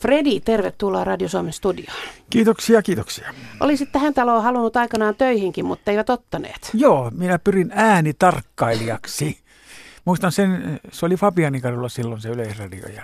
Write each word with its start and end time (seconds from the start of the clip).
Fredi, 0.00 0.40
tervetuloa 0.40 1.04
Radio 1.04 1.28
Suomen 1.28 1.52
studioon. 1.52 1.98
Kiitoksia, 2.30 2.82
kiitoksia. 2.82 3.34
Olisit 3.60 3.92
tähän 3.92 4.14
taloon 4.14 4.42
halunnut 4.42 4.76
aikanaan 4.76 5.14
töihinkin, 5.14 5.64
mutta 5.64 5.90
eivät 5.90 6.10
ottaneet. 6.10 6.70
Joo, 6.74 7.10
minä 7.14 7.38
pyrin 7.38 7.72
äänitarkkailijaksi. 7.74 9.38
Muistan 10.04 10.32
sen, 10.32 10.80
se 10.92 11.06
oli 11.06 11.16
Fabianikadulla 11.16 11.88
silloin 11.88 12.20
se 12.20 12.28
yleisradio. 12.28 12.88
Ja 12.88 13.02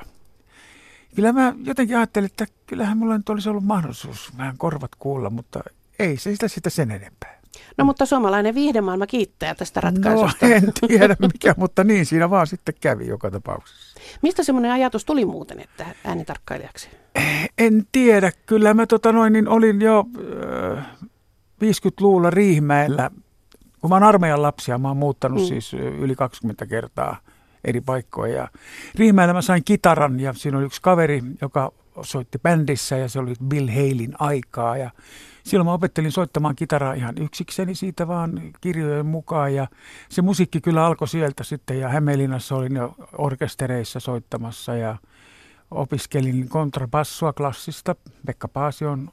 kyllä 1.14 1.32
mä 1.32 1.54
jotenkin 1.64 1.96
ajattelin, 1.96 2.26
että 2.26 2.46
kyllähän 2.66 2.98
mulla 2.98 3.16
nyt 3.16 3.28
olisi 3.28 3.48
ollut 3.48 3.64
mahdollisuus 3.64 4.38
vähän 4.38 4.58
korvat 4.58 4.90
kuulla, 4.98 5.30
mutta 5.30 5.60
ei 5.98 6.16
se 6.16 6.32
sitä, 6.32 6.48
sitä 6.48 6.70
sen 6.70 6.90
enempää. 6.90 7.41
No 7.78 7.84
mutta 7.84 8.06
suomalainen 8.06 8.54
viihdemaailma 8.54 9.06
kiittää 9.06 9.54
tästä 9.54 9.80
No 9.80 9.90
ratkaisusta. 9.90 10.46
en 10.46 10.72
tiedä 10.88 11.16
mikä, 11.20 11.54
mutta 11.56 11.84
niin 11.84 12.06
siinä 12.06 12.30
vaan 12.30 12.46
sitten 12.46 12.74
kävi 12.80 13.06
joka 13.06 13.30
tapauksessa. 13.30 14.00
Mistä 14.22 14.42
semmoinen 14.42 14.70
ajatus 14.72 15.04
tuli 15.04 15.24
muuten, 15.24 15.60
että 15.60 15.86
äänitarkkailijaksi? 16.04 16.88
En 17.58 17.86
tiedä, 17.92 18.32
kyllä 18.46 18.74
mä 18.74 18.86
tota 18.86 19.12
noin, 19.12 19.32
niin 19.32 19.48
olin 19.48 19.80
jo 19.80 20.04
äh, 20.78 20.84
50-luvulla 21.64 22.30
Riihimäellä, 22.30 23.10
kun 23.80 23.90
mä 23.90 23.96
oon 23.96 24.02
armeijan 24.02 24.42
lapsia, 24.42 24.78
mä 24.78 24.88
oon 24.88 24.96
muuttanut 24.96 25.38
Mm. 25.38 25.42
mm. 25.44 25.48
siis 25.48 25.74
yli 25.74 26.14
20 26.16 26.66
kertaa 26.66 27.16
eri 27.64 27.80
paikkoja. 27.80 28.34
Ja 28.36 28.48
Riihimäellä 28.94 29.34
mä 29.34 29.42
sain 29.42 29.64
kitaran 29.64 30.20
ja 30.20 30.32
siinä 30.32 30.58
oli 30.58 30.66
yksi 30.66 30.82
kaveri, 30.82 31.22
joka 31.40 31.72
soitti 32.02 32.38
bändissä 32.38 32.96
ja 32.96 33.08
se 33.08 33.18
oli 33.18 33.34
Bill 33.44 33.68
Halein 33.68 34.12
aikaa 34.18 34.76
ja 34.76 34.90
silloin 35.44 35.66
mä 35.66 35.72
opettelin 35.72 36.12
soittamaan 36.12 36.56
kitaraa 36.56 36.94
ihan 36.94 37.14
yksikseni 37.20 37.74
siitä 37.74 38.08
vaan 38.08 38.42
kirjojen 38.60 39.06
mukaan 39.06 39.54
ja 39.54 39.66
se 40.08 40.22
musiikki 40.22 40.60
kyllä 40.60 40.86
alkoi 40.86 41.08
sieltä 41.08 41.44
sitten 41.44 41.80
ja 41.80 41.88
Hämeenlinnassa 41.88 42.54
olin 42.54 42.76
jo 42.76 42.94
orkestereissa 43.18 44.00
soittamassa 44.00 44.74
ja 44.74 44.96
opiskelin 45.70 46.48
kontrabassua 46.48 47.32
klassista 47.32 47.96
Pekka 48.26 48.48
Paasion 48.48 49.08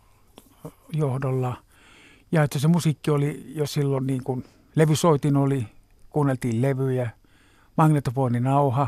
johdolla. 0.94 1.55
Ja 2.32 2.43
että 2.43 2.60
se 2.60 2.68
musiikki 2.68 3.12
oli 3.12 3.54
jo 3.55 3.66
silloin 3.66 4.08
niin 4.08 4.24
kuin 4.24 4.46
levysoitin 4.76 5.38
oli, 5.38 5.68
kuunneltiin 6.10 6.62
levyjä, 6.62 7.10
magnetofoninauha. 7.77 8.88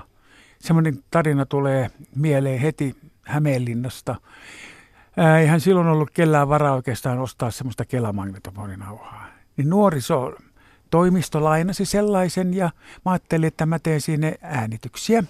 Semmoinen 0.59 1.03
tarina 1.11 1.45
tulee 1.45 1.89
mieleen 2.15 2.59
heti 2.59 2.95
Hämeenlinnasta. 3.21 4.15
Ää, 5.17 5.39
Eihän 5.39 5.59
silloin 5.61 5.87
ollut 5.87 6.11
kellään 6.11 6.49
varaa 6.49 6.73
oikeastaan 6.75 7.19
ostaa 7.19 7.51
semmoista 7.51 7.85
kelamagnetofoninauhaa. 7.85 9.25
Niin 9.57 9.69
nuoriso 9.69 10.33
toimisto 10.89 11.43
lainasi 11.43 11.85
sellaisen 11.85 12.53
ja 12.53 12.69
mä 13.05 13.11
ajattelin, 13.11 13.47
että 13.47 13.65
mä 13.65 13.79
teen 13.79 14.01
siinä 14.01 14.33
äänityksiä. 14.41 15.23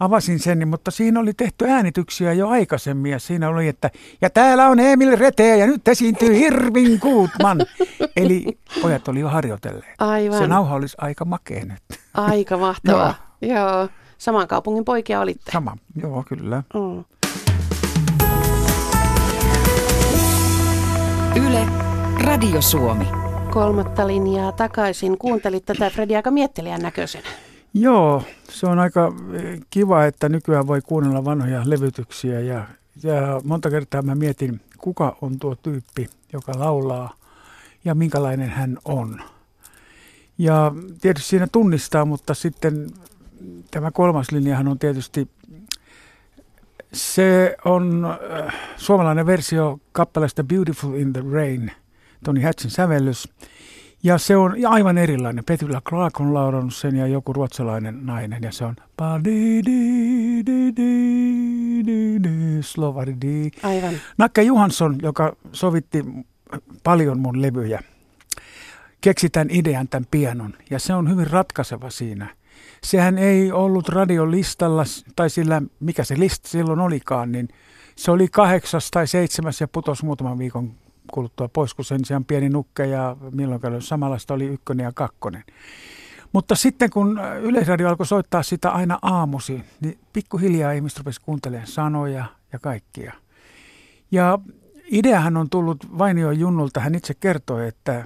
Avasin 0.00 0.38
sen, 0.38 0.58
niin, 0.58 0.68
mutta 0.68 0.90
siinä 0.90 1.20
oli 1.20 1.34
tehty 1.34 1.64
äänityksiä 1.68 2.32
jo 2.32 2.48
aikaisemmin 2.48 3.12
ja 3.12 3.18
siinä 3.18 3.48
oli, 3.48 3.68
että 3.68 3.90
ja 4.20 4.30
täällä 4.30 4.68
on 4.68 4.80
Emil 4.80 5.18
Reteä 5.18 5.56
ja 5.56 5.66
nyt 5.66 5.88
esiintyy 5.88 6.36
Irvin 6.38 6.98
Goodman. 7.02 7.58
Eli 8.16 8.58
pojat 8.82 9.08
oli 9.08 9.20
jo 9.20 9.28
harjoitelleet. 9.28 9.94
Aivan. 9.98 10.38
Se 10.38 10.46
nauha 10.46 10.74
olisi 10.74 10.96
aika 11.00 11.24
makea 11.24 11.64
nyt. 11.64 12.00
Aika 12.14 12.56
mahtavaa. 12.58 13.14
Joo. 13.40 13.54
Joo. 13.58 13.88
Saman 14.18 14.48
kaupungin 14.48 14.84
poikia 14.84 15.20
olitte. 15.20 15.52
Sama, 15.52 15.76
joo 15.96 16.24
kyllä. 16.28 16.62
Mm. 16.74 17.04
Yle, 21.36 21.66
Radio 22.24 22.62
Suomi. 22.62 23.04
Kolmatta 23.52 24.06
linjaa 24.06 24.52
takaisin. 24.52 25.18
Kuuntelit 25.18 25.66
tätä 25.66 25.90
Fredi 25.90 26.16
aika 26.16 26.30
miettelijän 26.30 26.82
näköisenä. 26.82 27.28
Joo, 27.74 28.22
se 28.50 28.66
on 28.66 28.78
aika 28.78 29.12
eh, 29.32 29.60
kiva, 29.70 30.04
että 30.04 30.28
nykyään 30.28 30.66
voi 30.66 30.80
kuunnella 30.80 31.24
vanhoja 31.24 31.62
levytyksiä 31.64 32.40
ja, 32.40 32.66
ja 33.02 33.40
monta 33.44 33.70
kertaa 33.70 34.02
mä 34.02 34.14
mietin, 34.14 34.60
kuka 34.78 35.16
on 35.20 35.38
tuo 35.38 35.54
tyyppi, 35.54 36.08
joka 36.32 36.52
laulaa 36.56 37.14
ja 37.84 37.94
minkälainen 37.94 38.50
hän 38.50 38.78
on. 38.84 39.20
Ja 40.38 40.72
tietysti 41.00 41.28
siinä 41.28 41.46
tunnistaa, 41.52 42.04
mutta 42.04 42.34
sitten 42.34 42.90
tämä 43.70 43.90
kolmas 43.90 44.32
linjahan 44.32 44.68
on 44.68 44.78
tietysti, 44.78 45.28
se 46.92 47.56
on 47.64 48.04
äh, 48.04 48.54
suomalainen 48.76 49.26
versio 49.26 49.78
kappaleesta 49.92 50.44
Beautiful 50.44 50.94
in 50.94 51.12
the 51.12 51.22
Rain, 51.32 51.72
Tony 52.24 52.42
Hatchin 52.42 52.70
sävellys. 52.70 53.28
Ja 54.04 54.18
se 54.18 54.36
on 54.36 54.56
aivan 54.68 54.98
erilainen. 54.98 55.44
Petula 55.44 55.80
Clark 55.80 56.20
on 56.20 56.34
laulannut 56.34 56.74
sen 56.74 56.96
ja 56.96 57.06
joku 57.06 57.32
ruotsalainen 57.32 58.06
nainen. 58.06 58.42
Ja 58.42 58.52
se 58.52 58.64
on 58.64 58.76
Aivan. 63.62 63.94
Nakke 64.18 64.42
Johansson, 64.42 64.98
joka 65.02 65.36
sovitti 65.52 66.04
paljon 66.82 67.18
mun 67.18 67.42
levyjä, 67.42 67.80
keksi 69.00 69.30
tämän 69.30 69.48
idean, 69.50 69.88
tämän 69.88 70.06
pianon. 70.10 70.54
Ja 70.70 70.78
se 70.78 70.94
on 70.94 71.10
hyvin 71.10 71.26
ratkaiseva 71.26 71.90
siinä. 71.90 72.28
Sehän 72.84 73.18
ei 73.18 73.52
ollut 73.52 73.88
radiolistalla, 73.88 74.84
tai 75.16 75.30
sillä, 75.30 75.62
mikä 75.80 76.04
se 76.04 76.18
lista 76.18 76.48
silloin 76.48 76.80
olikaan, 76.80 77.32
niin 77.32 77.48
se 77.96 78.10
oli 78.10 78.28
kahdeksas 78.28 78.90
tai 78.90 79.06
seitsemäs 79.06 79.60
ja 79.60 79.68
putosi 79.68 80.04
muutaman 80.04 80.38
viikon 80.38 80.74
kuluttua 81.12 81.48
pois, 81.48 81.74
kun 81.74 81.84
sen 81.84 82.04
sijaan 82.04 82.24
pieni 82.24 82.48
nukke 82.48 82.86
ja 82.86 83.16
milloinkaan 83.30 83.82
samanlaista 83.82 84.34
oli 84.34 84.46
ykkönen 84.46 84.84
ja 84.84 84.92
kakkonen. 84.94 85.44
Mutta 86.32 86.54
sitten 86.54 86.90
kun 86.90 87.20
Yleisradio 87.42 87.88
alkoi 87.88 88.06
soittaa 88.06 88.42
sitä 88.42 88.70
aina 88.70 88.98
aamusi, 89.02 89.64
niin 89.80 89.98
pikkuhiljaa 90.12 90.72
ihmiset 90.72 90.98
rupesivat 90.98 91.24
kuuntelemaan 91.24 91.66
sanoja 91.66 92.24
ja 92.52 92.58
kaikkia. 92.58 93.12
Ja 94.10 94.38
ideahan 94.90 95.36
on 95.36 95.50
tullut 95.50 95.98
Vainio 95.98 96.30
Junnulta. 96.30 96.80
Hän 96.80 96.94
itse 96.94 97.14
kertoi, 97.14 97.68
että 97.68 98.04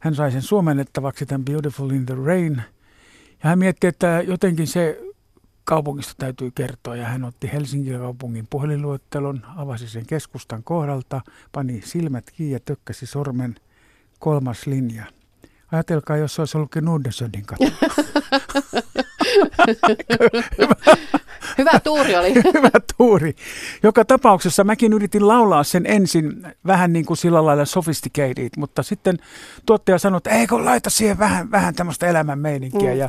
hän 0.00 0.14
sai 0.14 0.32
sen 0.32 0.42
suomennettavaksi 0.42 1.26
tämän 1.26 1.44
Beautiful 1.44 1.90
in 1.90 2.06
the 2.06 2.14
Rain. 2.24 2.62
Ja 3.42 3.48
hän 3.50 3.58
mietti, 3.58 3.86
että 3.86 4.22
jotenkin 4.26 4.66
se 4.66 5.00
kaupungista 5.64 6.14
täytyy 6.18 6.50
kertoa. 6.50 6.96
Ja 6.96 7.04
hän 7.04 7.24
otti 7.24 7.50
Helsingin 7.52 7.98
kaupungin 7.98 8.46
puhelinluettelon, 8.50 9.42
avasi 9.56 9.88
sen 9.88 10.06
keskustan 10.06 10.64
kohdalta, 10.64 11.20
pani 11.52 11.82
silmät 11.84 12.30
kiinni 12.30 12.52
ja 12.52 12.60
tökkäsi 12.60 13.06
sormen 13.06 13.54
kolmas 14.18 14.66
linja. 14.66 15.04
Ajatelkaa, 15.72 16.16
jos 16.16 16.34
se 16.34 16.42
olisi 16.42 16.58
ollutkin 16.58 16.84
Nordensöndin 16.84 17.46
katu. 17.46 17.64
Hyvä 21.58 21.80
tuuri 21.80 22.16
oli. 22.16 22.34
Hyvä 22.54 22.70
tuuri. 22.96 23.34
Joka 23.82 24.04
tapauksessa 24.04 24.64
mäkin 24.64 24.92
yritin 24.92 25.28
laulaa 25.28 25.64
sen 25.64 25.86
ensin 25.86 26.46
vähän 26.66 26.92
niin 26.92 27.06
kuin 27.06 27.16
sillä 27.16 27.46
lailla 27.46 27.64
sophisticated, 27.64 28.50
mutta 28.56 28.82
sitten 28.82 29.18
tuottaja 29.66 29.98
sanoi, 29.98 30.16
että 30.16 30.30
eikö 30.30 30.64
laita 30.64 30.90
siihen 30.90 31.18
vähän, 31.18 31.50
vähän 31.50 31.74
tämmöistä 31.74 32.06
elämän 32.06 32.38
meininkiä. 32.38 32.92
Mm. 32.92 32.98
Ja 32.98 33.08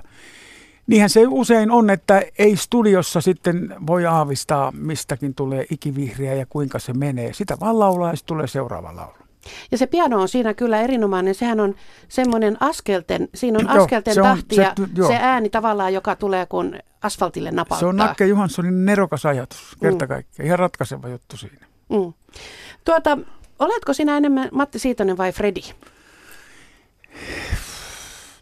niinhän 0.88 1.10
se 1.10 1.24
usein 1.28 1.72
on, 1.72 1.90
että 1.90 2.22
ei 2.40 2.56
studiossa 2.56 3.22
sitten 3.22 3.76
voi 3.88 4.06
aavistaa, 4.06 4.72
mistäkin 4.72 5.36
tulee 5.36 5.66
ikivihreä 5.72 6.34
ja 6.34 6.46
kuinka 6.46 6.80
se 6.80 6.94
menee. 6.94 7.34
Sitä 7.34 7.58
vaan 7.60 7.80
laulaa 7.80 8.10
ja 8.10 8.16
sitten 8.16 8.28
tulee 8.28 8.48
seuraava 8.48 8.96
laulu. 8.96 9.29
Ja 9.72 9.78
se 9.78 9.88
piano 9.88 10.22
on 10.22 10.30
siinä 10.30 10.54
kyllä 10.54 10.82
erinomainen. 10.82 11.36
Sehän 11.36 11.60
on 11.60 11.76
semmoinen 12.08 12.58
askelten, 12.60 13.28
siinä 13.36 13.60
on 13.60 13.66
Joo, 13.66 13.84
askelten 13.84 14.14
se 14.14 14.22
on- 14.22 14.28
tahti 14.28 14.56
se- 14.56 14.62
ja 14.62 14.74
joo. 14.96 15.08
se 15.08 15.18
ääni 15.22 15.50
tavallaan, 15.50 15.94
joka 15.94 16.16
tulee 16.16 16.46
kun 16.46 16.76
asfaltille 17.02 17.52
napauttaa. 17.52 17.80
Se 17.80 17.86
on 17.86 17.96
Nakke 17.96 18.26
Johanssonin 18.26 18.86
nerokas 18.86 19.26
ajatus, 19.26 19.76
kerta 19.82 20.08
kaikkiaan. 20.08 20.46
Ihan 20.48 20.60
ratkaiseva 20.60 21.08
juttu 21.08 21.38
siinä. 21.38 21.66
Mm. 21.90 22.14
Tuota, 22.86 23.18
oletko 23.60 23.94
sinä 23.94 24.18
enemmän 24.18 24.50
Matti 24.52 24.80
Siitonen 24.80 25.18
vai 25.18 25.32
Fredi? 25.32 25.62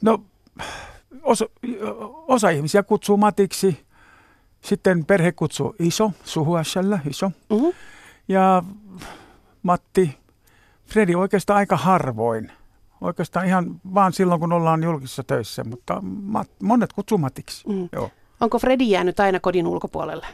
No, 0.01 0.21
osa, 1.23 1.45
osa 2.27 2.49
ihmisiä 2.49 2.83
kutsuu 2.83 3.17
Matiksi, 3.17 3.85
sitten 4.61 5.05
perhe 5.05 5.31
kutsuu 5.31 5.75
iso, 5.79 6.11
suhuässällä 6.23 6.99
iso. 7.09 7.31
Mm-hmm. 7.49 7.71
Ja 8.27 8.63
Matti, 9.63 10.17
Fredi 10.87 11.15
oikeastaan 11.15 11.57
aika 11.57 11.77
harvoin. 11.77 12.51
Oikeastaan 13.01 13.45
ihan 13.45 13.81
vaan 13.93 14.13
silloin, 14.13 14.39
kun 14.39 14.53
ollaan 14.53 14.83
julkisissa 14.83 15.23
töissä, 15.23 15.63
mutta 15.63 16.01
mat, 16.01 16.49
monet 16.63 16.93
kutsuu 16.93 17.17
Matiksi. 17.17 17.69
Mm. 17.69 17.89
Joo. 17.91 18.11
Onko 18.39 18.59
Fredi 18.59 18.89
jäänyt 18.89 19.19
aina 19.19 19.39
kodin 19.39 19.67
ulkopuolelle? 19.67 20.27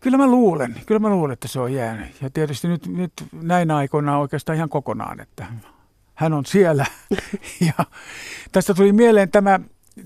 Kyllä 0.00 0.16
mä 0.16 0.26
luulen, 0.26 0.76
kyllä 0.86 0.98
mä 0.98 1.08
luulen, 1.08 1.32
että 1.32 1.48
se 1.48 1.60
on 1.60 1.72
jäänyt. 1.72 2.22
Ja 2.22 2.30
tietysti 2.30 2.68
nyt, 2.68 2.86
nyt 2.86 3.12
näinä 3.32 3.76
aikoina 3.76 4.18
oikeastaan 4.18 4.56
ihan 4.56 4.68
kokonaan, 4.68 5.20
että 5.20 5.46
hän 6.14 6.32
on 6.32 6.46
siellä. 6.46 6.86
ja 7.66 7.84
tästä 8.52 8.74
tuli 8.74 8.92
mieleen 8.92 9.30
tämä, 9.30 9.60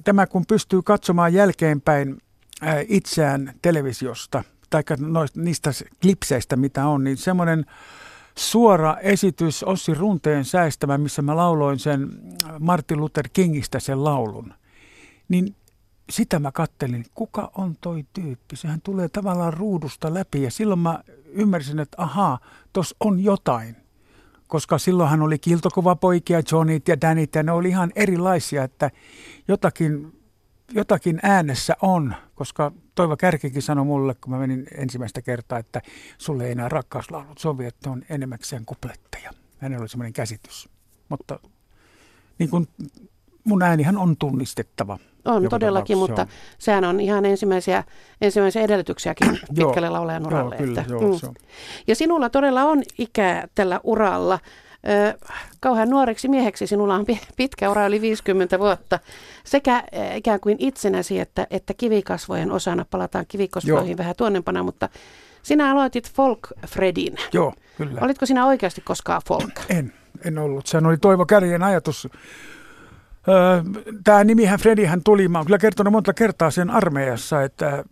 tämä, 0.05 0.27
kun 0.27 0.45
pystyy 0.49 0.83
katsomaan 0.83 1.35
jälkeenpäin 1.35 2.23
ää, 2.61 2.83
itseään 2.89 3.53
televisiosta, 3.63 4.45
tai 4.71 4.83
noista, 4.99 5.41
niistä 5.41 5.71
klipseistä, 6.03 6.57
mitä 6.57 6.87
on, 6.87 7.05
niin 7.05 7.17
semmoinen 7.17 7.67
suora 8.39 8.97
esitys 8.97 9.63
Ossi 9.63 9.95
Runteen 9.95 10.45
säästämä, 10.45 10.99
missä 10.99 11.23
mä 11.23 11.37
lauloin 11.37 11.79
sen 11.79 12.09
Martin 12.61 13.01
Luther 13.01 13.29
Kingistä 13.33 13.81
sen 13.81 14.05
laulun, 14.05 14.55
niin 15.29 15.55
sitä 16.11 16.39
mä 16.39 16.53
kattelin, 16.53 17.05
kuka 17.15 17.51
on 17.57 17.77
toi 17.81 18.05
tyyppi. 18.13 18.57
Sehän 18.57 18.81
tulee 18.81 19.09
tavallaan 19.09 19.55
ruudusta 19.55 20.15
läpi 20.15 20.43
ja 20.43 20.51
silloin 20.51 20.81
mä 20.81 21.03
ymmärsin, 21.27 21.79
että 21.79 22.03
ahaa, 22.03 22.39
tos 22.73 22.95
on 23.01 23.25
jotain. 23.25 23.77
Koska 24.47 24.79
silloin 24.79 25.11
hän 25.11 25.23
oli 25.23 25.39
kiltokova 25.39 25.97
poikia, 25.97 26.43
Johnnyt 26.53 26.89
ja 26.89 27.01
Danit 27.01 27.35
ja 27.35 27.43
ne 27.43 27.53
oli 27.53 27.69
ihan 27.69 27.93
erilaisia, 27.95 28.65
että 28.65 28.91
jotakin, 29.49 30.22
jotakin 30.75 31.21
äänessä 31.23 31.77
on. 31.83 32.15
Koska 32.35 32.73
Toivo 32.95 33.17
Kärkikin 33.17 33.63
sanoi 33.63 33.85
mulle, 33.85 34.15
kun 34.15 34.33
mä 34.33 34.39
menin 34.39 34.67
ensimmäistä 34.79 35.23
kertaa, 35.23 35.59
että 35.59 35.83
sulle 36.19 36.45
ei 36.45 36.53
enää 36.53 36.69
rakkauslaulut 36.69 37.39
sovi, 37.39 37.67
että 37.67 37.91
on 37.91 38.03
enemmäkseen 38.09 38.65
kupletteja. 38.67 39.31
Hänellä 39.59 39.83
oli 39.83 39.89
semmoinen 39.89 40.13
käsitys. 40.13 40.69
Mutta 41.09 41.39
niin 42.39 42.51
kuin 42.51 42.69
mun 43.45 43.63
äänihän 43.63 43.97
on 43.97 44.17
tunnistettava. 44.17 44.99
On 45.25 45.49
todellakin, 45.49 45.99
mutta 45.99 46.27
sehän 46.59 46.85
on 46.85 47.01
ihan 47.01 47.25
ensimmäisiä, 47.25 47.85
ensimmäisiä 48.21 48.63
edellytyksiäkin 48.63 49.39
pitkälle 49.55 49.91
laulajan 49.91 50.27
uralle. 50.27 50.57
Joo, 50.57 50.65
kyllä, 50.65 50.81
että, 50.81 50.93
joo, 50.93 51.05
on. 51.05 51.35
Ja 51.87 51.95
sinulla 51.95 52.31
todella 52.31 52.65
on 52.65 52.83
ikää 52.99 53.49
tällä 53.55 53.81
uralla. 53.85 54.39
Ö, 54.89 55.19
kauhean 55.61 55.91
nuoreksi 55.91 56.29
mieheksi 56.29 56.67
sinulla 56.67 56.95
on 56.95 57.07
pi- 57.07 57.21
pitkä 57.37 57.71
ura 57.71 57.87
yli 57.87 58.01
50 58.01 58.59
vuotta. 58.59 58.99
Sekä 59.45 59.85
ikään 60.15 60.41
kuin 60.41 60.57
itsenäsi 60.61 61.21
että, 61.21 61.47
että 61.51 61.75
kivikasvojen 61.75 62.53
osana. 62.53 62.85
Palataan 62.91 63.25
kivikasvoihin 63.29 63.91
Joo. 63.91 63.99
vähän 63.99 64.15
tuonnempana, 64.17 64.63
mutta 64.63 64.89
sinä 65.43 65.73
aloitit 65.73 66.13
Folk 66.13 66.41
Fredin. 66.67 67.17
Joo, 67.33 67.55
kyllä. 67.77 68.01
Olitko 68.01 68.27
sinä 68.27 68.47
oikeasti 68.47 68.81
koskaan 68.81 69.23
folk? 69.29 69.61
En, 69.69 69.93
en 70.25 70.39
ollut. 70.39 70.67
Sehän 70.67 70.87
oli 70.87 70.97
Toivo 70.97 71.27
Kärjen 71.27 71.63
ajatus. 71.63 72.09
Öö, 73.29 73.63
Tämä 74.05 74.25
nimihän 74.25 74.59
Fredihän 74.59 75.03
tuli, 75.05 75.29
mä 75.29 75.39
oon 75.39 75.47
kyllä 75.47 75.59
kertonut 75.59 75.93
monta 75.93 76.15
kertaa 76.15 76.51
sen 76.51 76.71
armeijassa, 76.71 77.43
että 77.43 77.85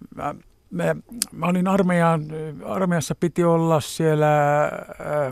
mä, 0.70 0.96
mä, 1.32 1.46
olin 1.46 1.69
armeijan, 1.69 2.26
armeijassa 2.64 3.14
piti 3.14 3.44
olla 3.44 3.81
siellä 3.81 4.64
ö, 4.64 4.70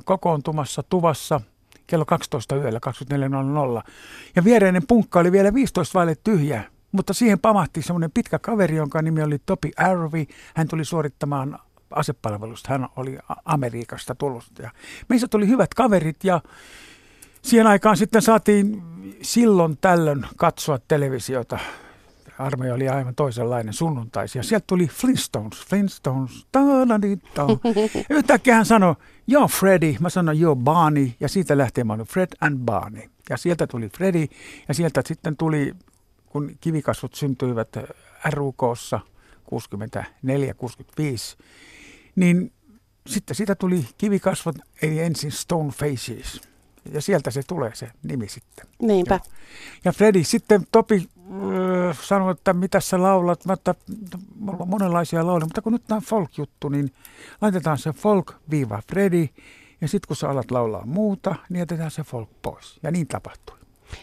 kokoontumassa 0.05 0.83
tuvassa 0.83 1.41
kello 1.87 2.05
12 2.05 2.57
yöllä 2.57 2.81
24.00. 3.87 3.91
Ja 4.37 4.45
viereinen 4.45 4.87
punkka 4.87 5.21
oli 5.21 5.33
vielä 5.33 5.55
15 5.55 5.99
vaille 5.99 6.17
tyhjä, 6.25 6.65
mutta 6.93 7.13
siihen 7.13 7.39
pamahti 7.39 7.83
semmoinen 7.83 8.11
pitkä 8.11 8.39
kaveri, 8.39 8.77
jonka 8.77 9.03
nimi 9.03 9.23
oli 9.23 9.39
Topi 9.47 9.73
Arvey. 9.77 10.27
Hän 10.55 10.69
tuli 10.69 10.85
suorittamaan 10.85 11.59
asepalvelusta. 11.91 12.69
Hän 12.73 12.89
oli 12.97 13.19
Amerikasta 13.45 14.15
tullut. 14.15 14.45
Ja 14.59 14.71
meissä 15.09 15.29
tuli 15.29 15.49
hyvät 15.49 15.75
kaverit 15.75 16.25
ja 16.25 16.41
siihen 17.43 17.67
aikaan 17.67 17.97
sitten 17.97 18.23
saatiin 18.23 18.83
silloin 19.23 19.79
tällöin 19.81 20.27
katsoa 20.37 20.79
televisiota. 20.89 21.59
Armeija 22.39 22.75
oli 22.75 22.89
aivan 22.89 23.15
toisenlainen 23.15 23.75
sunnuntaisia. 23.75 24.43
Sieltä 24.43 24.65
tuli 24.67 24.87
Flintstones, 24.87 25.67
Flintstones, 25.67 26.47
ta-da-di-ta. 26.53 27.47
Yhtäkkiä 28.17 28.55
hän 28.55 28.67
sanoi, 28.67 28.95
joo 29.27 29.49
Freddy, 29.49 29.97
mä 30.01 30.11
sanoin 30.11 30.41
joo 30.41 30.57
Barney, 30.57 31.11
ja 31.21 31.29
siitä 31.29 31.59
lähtien 31.59 31.87
mä 31.87 31.93
olin 31.93 32.07
Fred 32.07 32.29
and 32.41 32.59
Barney. 32.59 33.03
Ja 33.31 33.37
sieltä 33.37 33.67
tuli 33.67 33.89
Freddy, 33.89 34.27
ja 34.69 34.75
sieltä 34.75 35.03
sitten 35.07 35.37
tuli, 35.37 35.75
kun 36.27 36.51
kivikasvot 36.61 37.15
syntyivät 37.15 37.69
RUKssa 38.31 39.01
64-65, 41.39 41.43
niin 42.17 42.53
sitten 43.07 43.37
siitä 43.37 43.55
tuli 43.55 43.89
kivikasvot, 43.99 44.57
eli 44.83 45.01
ensin 45.01 45.33
Stone 45.33 45.71
Faces. 45.71 46.41
Ja 46.93 47.03
sieltä 47.03 47.31
se 47.31 47.43
tulee 47.47 47.75
se 47.75 47.91
nimi 48.03 48.29
sitten. 48.29 48.67
Niinpä. 48.83 49.15
Joo. 49.15 49.35
Ja 49.85 49.93
Freddy 49.93 50.25
sitten 50.25 50.67
Topi 50.73 51.09
sanoi, 52.03 52.33
että 52.33 52.53
mitä 52.53 52.81
sä 52.81 53.03
laulat, 53.03 53.45
mä, 53.45 53.53
että 53.53 53.75
mulla 54.39 54.59
on 54.61 54.69
monenlaisia 54.69 55.27
lauluja, 55.27 55.47
mutta 55.47 55.63
kun 55.63 55.73
nyt 55.73 55.85
tämä 55.89 56.01
folk-juttu, 56.01 56.69
niin 56.69 56.93
laitetaan 57.41 57.79
se 57.79 57.91
folk-viiva 57.91 58.83
Freddy, 58.89 59.29
ja 59.81 59.89
sitten 59.89 60.09
kun 60.09 60.17
sä 60.17 60.29
alat 60.29 60.51
laulaa 60.51 60.87
muuta, 60.87 61.35
niin 61.49 61.59
jätetään 61.59 61.91
se 61.91 62.03
folk 62.03 62.29
pois. 62.43 62.79
Ja 62.83 62.91
niin 62.91 63.07
tapahtui. 63.07 63.59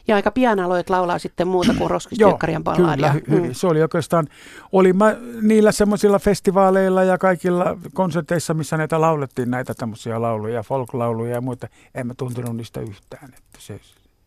Ja 0.07 0.15
aika 0.15 0.31
pian 0.31 0.59
aloit 0.59 0.89
laulaa 0.89 1.19
sitten 1.19 1.47
muuta 1.47 1.73
kuin 1.77 1.89
Roskistyökkäriän 1.89 2.63
kyllä, 2.63 2.75
balladia. 2.77 3.13
hy- 3.13 3.29
hyvin. 3.31 3.55
Se 3.55 3.67
oli 3.67 3.81
oikeastaan, 3.81 4.27
oli 4.71 4.93
mä 4.93 5.15
niillä 5.41 5.71
semmoisilla 5.71 6.19
festivaaleilla 6.19 7.03
ja 7.03 7.17
kaikilla 7.17 7.77
konserteissa, 7.93 8.53
missä 8.53 8.77
näitä 8.77 9.01
laulettiin, 9.01 9.51
näitä 9.51 9.73
tämmöisiä 9.73 10.21
lauluja, 10.21 10.63
folk-lauluja 10.63 11.31
ja 11.31 11.41
muita. 11.41 11.67
En 11.95 12.07
mä 12.07 12.13
tuntenut 12.13 12.55
niistä 12.55 12.79
yhtään. 12.79 13.33
Että 13.37 13.59
se, 13.59 13.79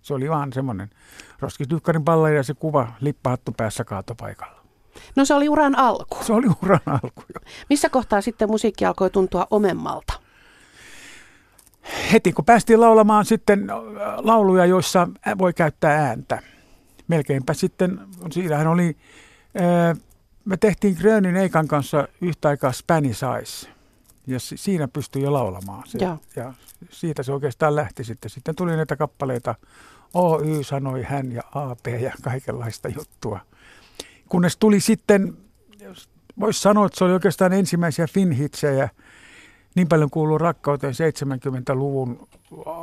se 0.08 0.14
oli 0.14 0.31
vaan 0.31 0.52
semmoinen 0.52 0.90
Roskistyökkärin 1.40 2.05
balladi 2.05 2.37
ja 2.37 2.43
se 2.43 2.55
kuva 2.55 2.88
lippahattu 3.00 3.52
päässä 3.56 3.84
kaatopaikalla. 3.84 4.58
No 5.16 5.25
se 5.25 5.34
oli 5.34 5.49
uran 5.49 5.78
alku. 5.78 6.25
Se 6.25 6.32
oli 6.32 6.46
uran 6.62 6.81
alku 6.87 7.22
jo. 7.34 7.40
Missä 7.70 7.88
kohtaa 7.88 8.20
sitten 8.20 8.50
musiikki 8.50 8.84
alkoi 8.84 9.10
tuntua 9.10 9.46
omemmalta? 9.50 10.12
Heti 12.12 12.32
kun 12.32 12.44
päästiin 12.44 12.81
laulamaan 12.81 13.25
sitten 13.25 13.66
lauluja, 14.16 14.66
joissa 14.66 15.08
voi 15.38 15.52
käyttää 15.52 16.08
ääntä. 16.08 16.43
Melkeinpä 17.08 17.54
sitten, 17.54 18.00
siinähän 18.31 18.66
oli, 18.66 18.96
me 20.44 20.56
tehtiin 20.56 20.96
Grönin 21.00 21.37
Eikan 21.37 21.69
kanssa 21.69 22.08
yhtä 22.20 22.49
aikaa 22.49 22.72
Spanish 22.72 23.25
Eyes. 23.25 23.69
Ja 24.26 24.40
si- 24.40 24.56
siinä 24.56 24.88
pystyi 24.88 25.22
jo 25.22 25.32
laulamaan. 25.32 25.82
Se, 25.87 25.99
Joo. 26.04 26.19
ja 26.37 26.52
siitä 26.90 27.22
se 27.22 27.32
oikeastaan 27.32 27.76
lähti 27.76 28.04
sitten. 28.04 28.31
Sitten 28.31 28.54
tuli 28.54 28.76
näitä 28.76 28.96
kappaleita, 28.96 29.54
OY 30.14 30.64
sanoi 30.64 31.02
hän 31.02 31.32
ja 31.32 31.43
AP 31.55 31.87
ja 32.00 32.12
kaikenlaista 32.22 32.88
juttua. 32.88 33.40
Kunnes 34.28 34.56
tuli 34.56 34.81
sitten, 34.81 35.37
voisi 36.40 36.60
sanoa, 36.60 36.87
että 36.87 36.99
se 36.99 37.05
oli 37.05 37.12
oikeastaan 37.12 37.52
ensimmäisiä 37.52 38.06
finhitsejä, 38.06 38.88
niin 39.75 39.88
paljon 39.88 40.10
kuuluu 40.10 40.38
rakkauteen 40.38 40.94
70-luvun 40.94 42.28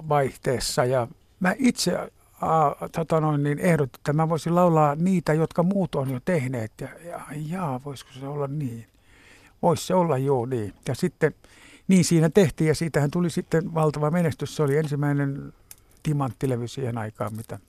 vaihteessa. 0.09 0.85
Ja 0.85 1.07
mä 1.39 1.55
itse 1.57 2.11
aa, 2.41 2.75
tota 2.91 3.21
noin, 3.21 3.43
niin 3.43 3.59
ehdotin, 3.59 3.99
että 3.99 4.13
mä 4.13 4.29
voisin 4.29 4.55
laulaa 4.55 4.95
niitä, 4.95 5.33
jotka 5.33 5.63
muut 5.63 5.95
on 5.95 6.09
jo 6.09 6.19
tehneet. 6.25 6.71
Ja, 6.81 6.87
ja 7.05 7.21
jaa, 7.35 7.81
voisiko 7.85 8.11
se 8.19 8.27
olla 8.27 8.47
niin? 8.47 8.85
Voisi 9.61 9.85
se 9.85 9.93
olla 9.93 10.17
joo 10.17 10.45
niin. 10.45 10.73
Ja 10.87 10.95
sitten 10.95 11.35
niin 11.87 12.05
siinä 12.05 12.29
tehtiin 12.29 12.67
ja 12.67 12.75
siitähän 12.75 13.11
tuli 13.11 13.29
sitten 13.29 13.73
valtava 13.73 14.11
menestys. 14.11 14.55
Se 14.55 14.63
oli 14.63 14.77
ensimmäinen 14.77 15.53
timanttilevy 16.05 16.67
siihen 16.67 16.97
aikaan, 16.97 17.35
mitä 17.35 17.59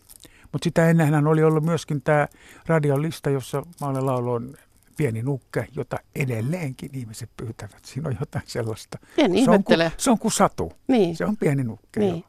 mutta 0.53 0.65
sitä 0.65 0.91
ennenhän 0.91 1.27
oli 1.27 1.43
ollut 1.43 1.65
myöskin 1.65 2.03
tämä 2.03 2.29
radiolista, 2.67 3.31
jossa 3.31 3.62
mä 3.81 3.87
olen 3.87 4.06
lauloin 4.06 4.56
Pieni 4.97 5.23
nukke, 5.23 5.67
jota 5.77 5.97
edelleenkin 6.15 6.91
ihmiset 6.93 7.31
pyytävät. 7.37 7.85
Siinä 7.85 8.09
on 8.09 8.17
jotain 8.21 8.44
sellaista. 8.47 8.99
En 9.19 9.25
Se 9.25 9.25
on, 9.25 9.35
kuin, 9.35 9.41
ihmettele. 9.41 9.93
se 9.97 10.11
on 10.11 10.19
kuin 10.19 10.33
satu. 10.33 10.73
Niin. 10.88 11.16
Se 11.16 11.25
on 11.25 11.37
pieni 11.37 11.64
nukke. 11.64 12.00
Niin. 12.00 12.25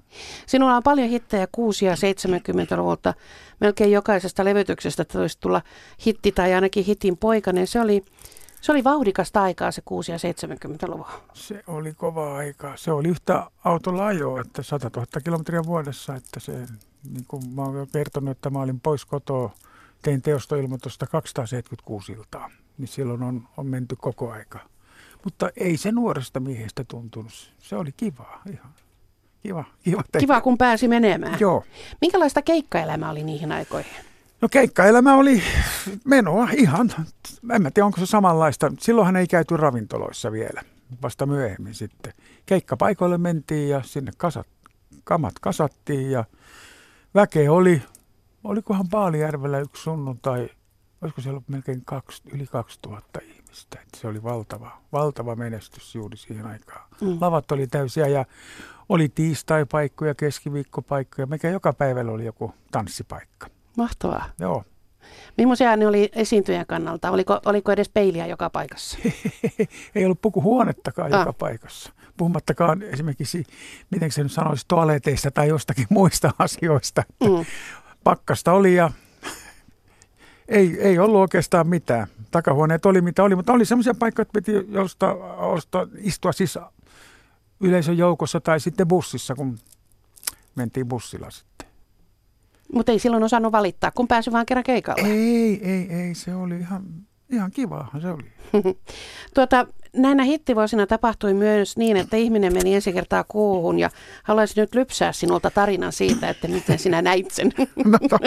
Sinulla 0.46 0.76
on 0.76 0.84
paljon 0.84 1.10
hittejä 1.10 1.46
6- 1.46 1.50
ja 1.86 1.94
70-luvulta. 1.94 3.14
Melkein 3.60 3.92
jokaisesta 3.92 4.46
levytyksestä 4.46 5.06
voisi 5.14 5.38
tulla 5.40 5.62
hitti 6.06 6.32
tai 6.32 6.54
ainakin 6.54 6.86
hitin 6.86 7.18
poikainen. 7.18 7.68
Se 7.68 7.82
oli, 7.82 8.04
se 8.62 8.72
oli 8.72 8.84
vauhdikasta 8.84 9.42
aikaa 9.42 9.72
se 9.72 9.82
6- 9.82 9.84
ja 10.12 10.18
70-luvun. 10.18 11.06
Se 11.34 11.64
oli 11.68 11.94
kova 11.94 12.38
aika. 12.38 12.74
Se 12.76 12.92
oli 12.92 13.08
yhtä 13.08 13.52
autolla 13.64 14.06
ajoa, 14.06 14.42
että 14.42 14.64
100 14.64 14.90
000 14.96 15.08
kilometriä 15.24 15.64
vuodessa. 15.64 16.16
Että 16.16 16.40
se, 16.40 16.66
niin 17.12 17.26
kuin 17.28 17.50
mä 17.50 17.62
jo 17.62 17.88
kertonut, 17.94 18.32
että 18.32 18.50
mä 18.50 18.60
olin 18.60 18.80
pois 18.80 19.06
kotoa, 19.06 19.52
tein 20.02 20.22
teostoilmoitusta 20.22 21.08
276 21.08 22.12
iltaa. 22.12 22.50
Niin 22.78 22.88
silloin 22.88 23.24
on, 23.24 23.48
on 23.58 23.68
menty 23.68 23.96
koko 23.96 24.32
aika. 24.32 24.60
Mutta 25.24 25.50
ei 25.58 25.78
se 25.78 25.92
nuoresta 25.92 26.40
miehestä 26.40 26.84
tuntunut. 26.84 27.54
Se 27.60 27.76
oli 27.76 27.92
kivaa 27.98 28.42
ihan. 28.54 28.74
Kiva, 29.44 29.64
kiva 29.84 30.04
tehdä. 30.12 30.20
Kiva, 30.20 30.42
kun 30.42 30.58
pääsi 30.58 30.88
menemään. 30.88 31.38
Joo. 31.40 31.64
Minkälaista 32.02 32.42
keikkaelämä 32.42 33.10
oli 33.10 33.24
niihin 33.24 33.52
aikoihin? 33.52 34.07
No 34.42 34.50
keikkaelämä 34.52 35.16
oli 35.16 35.44
menoa 36.06 36.48
ihan, 36.58 36.92
en 37.56 37.62
mä 37.62 37.72
tiedä 37.72 37.86
onko 37.86 38.00
se 38.00 38.06
samanlaista. 38.06 38.72
Silloinhan 38.80 39.16
ei 39.16 39.28
käyty 39.28 39.58
ravintoloissa 39.58 40.32
vielä, 40.32 40.62
vasta 41.02 41.26
myöhemmin 41.26 41.74
sitten. 41.74 42.14
Keikkapaikoille 42.46 43.18
mentiin 43.18 43.70
ja 43.70 43.82
sinne 43.84 44.12
kasat, 44.18 44.48
kamat 45.04 45.40
kasattiin 45.42 46.12
ja 46.12 46.26
väkeä 47.16 47.52
oli, 47.52 47.82
olikohan 48.44 48.88
Paalijärvellä 48.92 49.60
yksi 49.60 49.84
sunnuntai, 49.84 50.50
olisiko 51.02 51.22
siellä 51.22 51.36
ollut 51.36 51.50
melkein 51.50 51.82
kaksi, 51.86 52.24
yli 52.34 52.48
2000 52.48 53.20
ihmistä. 53.22 53.80
Että 53.82 54.00
se 54.00 54.08
oli 54.08 54.24
valtava, 54.24 54.78
valtava 54.92 55.36
menestys 55.36 55.96
juuri 55.96 56.18
siihen 56.18 56.46
aikaan. 56.46 56.90
Mm. 57.02 57.18
Lavat 57.22 57.52
oli 57.52 57.68
täysiä 57.68 58.08
ja 58.08 58.26
oli 58.90 59.10
tiistaipaikkoja, 59.10 60.16
keskiviikkopaikkoja, 60.16 61.26
mikä 61.26 61.50
joka 61.50 61.74
päivällä 61.74 62.12
oli 62.12 62.26
joku 62.26 62.54
tanssipaikka. 62.72 63.57
Mahtavaa. 63.78 64.26
Joo. 64.40 64.64
Millaisia 65.38 65.76
ne 65.76 65.88
oli 65.88 66.10
esiintyjän 66.14 66.66
kannalta? 66.66 67.12
Oliko, 67.12 67.40
oliko 67.46 67.72
edes 67.72 67.90
peiliä 67.90 68.28
joka 68.28 68.50
paikassa? 68.50 68.98
ei 69.96 70.06
ollut 70.06 70.22
pukuhuonettakaan 70.22 71.14
Ah. 71.14 71.20
joka 71.20 71.34
paikassa. 71.34 71.94
Puhumattakaan 72.18 72.84
esimerkiksi, 72.84 73.44
miten 73.92 74.12
se 74.12 74.24
nyt 74.24 74.32
sanoisi, 74.32 74.66
toaleteista 74.68 75.32
tai 75.32 75.48
jostakin 75.48 75.88
muista 75.90 76.32
asioista. 76.40 77.04
Mm. 77.24 77.46
Pakkasta 78.04 78.52
oli 78.54 78.76
ja 78.76 78.92
ei, 80.48 80.78
ei 80.82 81.00
ollut 81.00 81.22
oikeastaan 81.22 81.68
mitään. 81.68 82.08
Takahuoneet 82.32 82.86
oli 82.86 83.02
mitä 83.02 83.24
oli, 83.24 83.36
mutta 83.36 83.54
oli 83.54 83.66
semmoisia 83.66 83.94
paikkoja, 83.94 84.22
että 84.22 84.34
piti 84.34 84.52
josta, 84.70 85.16
josta 85.54 85.88
istua 85.98 86.32
siis 86.32 86.60
yleisön 87.60 87.98
joukossa 87.98 88.40
tai 88.42 88.60
sitten 88.60 88.88
bussissa, 88.88 89.36
kun 89.36 89.58
mentiin 90.56 90.88
bussilla 90.88 91.32
sitten. 91.32 91.67
Mutta 92.74 92.92
ei 92.92 93.00
silloin 93.00 93.24
osannut 93.24 93.52
valittaa, 93.52 93.92
kun 93.92 94.08
pääsi 94.08 94.32
vaan 94.32 94.46
kerran 94.46 94.64
keikalle. 94.64 95.08
Ei, 95.08 95.70
ei, 95.70 95.94
ei, 95.94 96.16
se 96.16 96.36
oli 96.36 96.58
ihan, 96.60 96.84
ihan 97.30 97.52
kivaahan 97.52 98.02
se 98.02 98.12
oli. 98.12 98.24
tuota, 99.36 99.68
näinä 99.94 100.24
hittivuosina 100.24 100.88
tapahtui 100.88 101.34
myös 101.34 101.78
niin, 101.78 101.98
että 101.98 102.18
ihminen 102.18 102.54
meni 102.54 102.76
ensi 102.76 102.94
kertaa 102.94 103.26
kuuhun 103.28 103.80
ja 103.80 103.90
haluaisin 104.24 104.62
nyt 104.62 104.76
lypsää 104.76 105.12
sinulta 105.12 105.52
tarinan 105.52 105.94
siitä, 105.94 106.30
että 106.30 106.48
miten 106.48 106.80
sinä 106.80 107.02
näit 107.02 107.32
sen. 107.32 107.54
No, 107.86 107.98
to, 108.10 108.18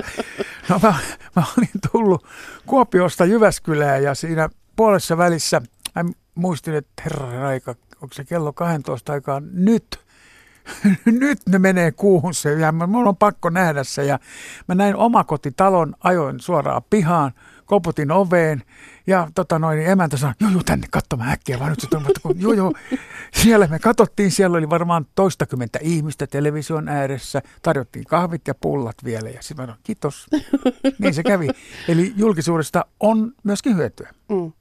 no 0.68 0.80
mä, 0.82 0.94
mä 1.36 1.42
olin 1.58 1.68
tullut 1.92 2.26
Kuopiosta 2.66 3.24
Jyväskylään 3.24 4.02
ja 4.02 4.14
siinä 4.14 4.48
puolessa 4.76 5.18
välissä 5.18 5.62
mä 5.94 6.04
muistin, 6.34 6.74
että 6.74 7.02
herra 7.04 7.48
aika, 7.48 7.74
onko 8.02 8.14
se 8.14 8.24
kello 8.24 8.52
12 8.52 9.12
aikaa 9.12 9.40
nyt– 9.52 9.86
nyt 11.20 11.38
ne 11.48 11.58
menee 11.58 11.92
kuuhun 11.92 12.34
se 12.34 12.52
ja 12.52 12.72
mulla 12.72 13.08
on 13.08 13.16
pakko 13.16 13.50
nähdä 13.50 13.84
se. 13.84 14.04
Ja 14.04 14.18
mä 14.68 14.74
näin 14.74 14.96
omakotitalon, 14.96 15.94
ajoin 16.04 16.40
suoraan 16.40 16.82
pihaan, 16.90 17.32
koputin 17.64 18.10
oveen 18.12 18.62
ja 19.06 19.28
tota 19.34 19.58
noin, 19.58 19.78
niin 19.78 19.90
emäntä 19.90 20.16
sanoi, 20.16 20.34
joo 20.40 20.50
joo 20.50 20.62
tänne 20.62 20.86
katsomaan 20.90 21.30
äkkiä 21.30 21.58
vaan 21.58 21.70
nyt 21.70 21.80
se 21.80 21.86
kun, 22.22 22.40
joo 22.40 22.52
joo. 22.52 22.72
Siellä 23.34 23.66
me 23.66 23.78
katsottiin, 23.78 24.30
siellä 24.30 24.58
oli 24.58 24.70
varmaan 24.70 25.06
toistakymmentä 25.14 25.78
ihmistä 25.82 26.26
television 26.26 26.88
ääressä, 26.88 27.42
tarjottiin 27.62 28.04
kahvit 28.04 28.48
ja 28.48 28.54
pullat 28.54 28.96
vielä 29.04 29.28
ja 29.28 29.42
sitten 29.42 29.56
mä 29.56 29.62
sanoin, 29.62 29.80
kiitos. 29.82 30.26
Niin 30.98 31.14
se 31.14 31.22
kävi. 31.22 31.48
Eli 31.88 32.12
julkisuudesta 32.16 32.84
on 33.00 33.32
myöskin 33.44 33.76
hyötyä. 33.76 34.10
Mm. 34.28 34.52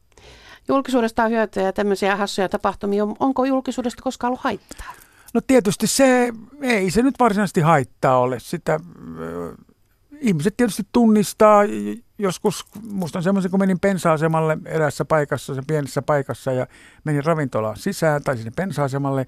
Julkisuudesta 0.68 1.24
on 1.24 1.32
hyötyä 1.32 1.64
ja 1.64 1.74
tämmöisiä 1.74 2.16
hassuja 2.16 2.50
tapahtumia. 2.50 3.08
Onko 3.20 3.46
julkisuudesta 3.46 4.04
koskaan 4.04 4.30
ollut 4.30 4.44
haittaa? 4.44 4.94
No 5.34 5.42
tietysti 5.48 5.88
se, 5.88 6.34
ei 6.62 6.92
se 6.92 7.02
nyt 7.02 7.16
varsinaisesti 7.20 7.62
haittaa 7.62 8.20
ole. 8.20 8.40
Sitä, 8.40 8.80
ihmiset 10.20 10.58
tietysti 10.58 10.84
tunnistaa, 10.92 11.62
joskus 12.18 12.66
muistan 12.92 13.24
semmoisen, 13.24 13.52
kun 13.52 13.60
menin 13.60 13.80
pensa-asemalle 13.80 14.58
erässä 14.66 15.06
paikassa, 15.06 15.56
se 15.56 15.62
pienessä 15.68 16.02
paikassa 16.02 16.52
ja 16.52 16.68
menin 17.04 17.26
ravintolaan 17.26 17.78
sisään 17.78 18.24
tai 18.24 18.38
sinne 18.38 18.52
pensa-asemalle, 18.56 19.28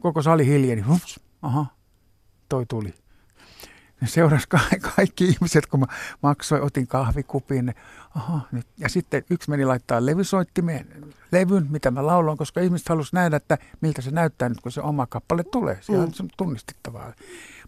koko 0.00 0.22
sali 0.22 0.46
hiljeni, 0.46 0.82
hups, 0.82 1.20
aha, 1.42 1.66
toi 2.48 2.66
tuli 2.66 3.01
ne 4.02 4.08
seurasi 4.08 4.46
kaikki 4.96 5.24
ihmiset, 5.24 5.66
kun 5.66 5.80
mä 5.80 5.86
maksoin, 6.22 6.62
otin 6.62 6.86
kahvikupin. 6.86 7.74
Aha, 8.14 8.40
nyt. 8.52 8.66
Ja 8.78 8.88
sitten 8.88 9.24
yksi 9.30 9.50
meni 9.50 9.64
laittaa 9.64 10.06
levysoittimeen 10.06 10.86
levyn, 11.32 11.66
mitä 11.70 11.90
mä 11.90 12.06
laulan, 12.06 12.36
koska 12.36 12.60
ihmiset 12.60 12.88
halusivat 12.88 13.12
nähdä, 13.12 13.36
että 13.36 13.58
miltä 13.80 14.02
se 14.02 14.10
näyttää 14.10 14.48
nyt, 14.48 14.60
kun 14.60 14.72
se 14.72 14.80
oma 14.80 15.06
kappale 15.06 15.44
tulee. 15.44 15.78
Se 15.80 15.92
on 15.92 16.12
mm. 16.22 16.28
tunnistettavaa. 16.36 17.12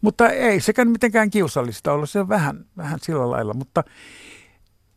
Mutta 0.00 0.28
ei 0.28 0.60
sekään 0.60 0.88
mitenkään 0.88 1.30
kiusallista 1.30 1.92
ollut, 1.92 2.10
se 2.10 2.20
on 2.20 2.28
vähän, 2.28 2.64
vähän 2.76 2.98
sillä 3.02 3.30
lailla. 3.30 3.54
Mutta, 3.54 3.84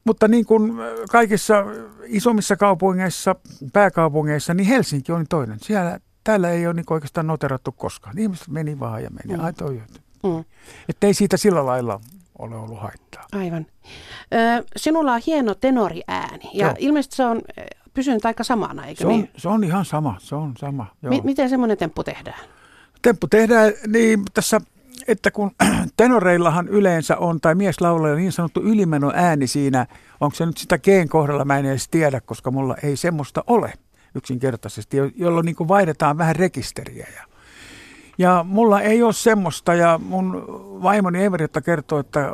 mutta 0.06 0.28
niin 0.28 0.46
kuin 0.46 0.74
kaikissa 1.12 1.66
isommissa 2.06 2.56
kaupungeissa, 2.56 3.36
pääkaupungeissa, 3.74 4.54
niin 4.54 4.68
Helsinki 4.68 5.12
on 5.12 5.26
toinen. 5.30 5.60
Siellä, 5.62 6.00
täällä 6.24 6.50
ei 6.50 6.68
ole 6.68 6.74
niin 6.74 6.86
oikeastaan 6.90 7.28
noterattu 7.28 7.72
koskaan. 7.72 8.18
Ihmiset 8.18 8.48
meni 8.48 8.80
vaan 8.80 9.04
ja 9.04 9.10
meni. 9.10 9.38
Mm. 9.38 9.44
Ai 9.44 9.54
toi, 9.54 9.82
Mm. 10.24 10.44
Että 10.90 11.08
ei 11.08 11.14
siitä 11.14 11.38
sillä 11.38 11.66
lailla 11.66 12.00
ole 12.40 12.56
ollut 12.56 12.80
haittaa. 12.80 13.26
Aivan. 13.32 13.66
Ö, 14.34 14.64
sinulla 14.76 15.14
on 15.14 15.22
hieno 15.28 15.56
tenoriääni 15.56 16.50
ja 16.54 16.66
joo. 16.66 16.76
ilmeisesti 16.80 17.16
se 17.16 17.26
on 17.26 17.42
pysynyt 17.94 18.26
aika 18.26 18.44
samana, 18.44 18.86
eikö 18.86 19.02
se 19.02 19.08
on, 19.08 19.14
niin? 19.14 19.30
Se 19.38 19.50
on 19.50 19.64
ihan 19.64 19.86
sama, 19.86 20.16
se 20.20 20.36
on 20.36 20.54
sama. 20.58 20.86
Joo. 21.02 21.14
M- 21.14 21.26
miten 21.26 21.50
semmoinen 21.50 21.78
temppu 21.78 22.04
tehdään? 22.04 22.40
Temppu 23.02 23.28
tehdään 23.28 23.74
niin 23.88 24.24
tässä, 24.34 24.62
että 25.08 25.32
kun 25.32 25.52
tenoreillahan 25.98 26.68
yleensä 26.68 27.18
on, 27.18 27.42
tai 27.42 27.56
mieslaulajalla 27.56 28.20
niin 28.20 28.32
sanottu 28.32 28.62
ylimeno 28.62 29.12
ääni 29.16 29.48
siinä, 29.48 29.88
onko 30.20 30.36
se 30.36 30.46
nyt 30.46 30.58
sitä 30.58 30.78
geen 30.78 31.10
kohdalla, 31.10 31.46
mä 31.46 31.58
en 31.58 31.66
edes 31.66 31.88
tiedä, 31.90 32.22
koska 32.22 32.52
mulla 32.52 32.76
ei 32.84 32.96
semmoista 32.96 33.44
ole 33.48 33.74
yksinkertaisesti, 34.16 34.98
jolloin 35.16 35.46
niin 35.46 35.68
vaihdetaan 35.68 36.18
vähän 36.18 36.36
rekisteriä 36.36 37.08
ja 37.16 37.27
ja 38.18 38.46
mulla 38.48 38.82
ei 38.82 39.04
ole 39.04 39.14
semmoista, 39.14 39.74
ja 39.74 40.00
mun 40.04 40.46
vaimoni 40.84 41.24
Everitta 41.24 41.62
kertoo, 41.62 42.00
että 42.00 42.32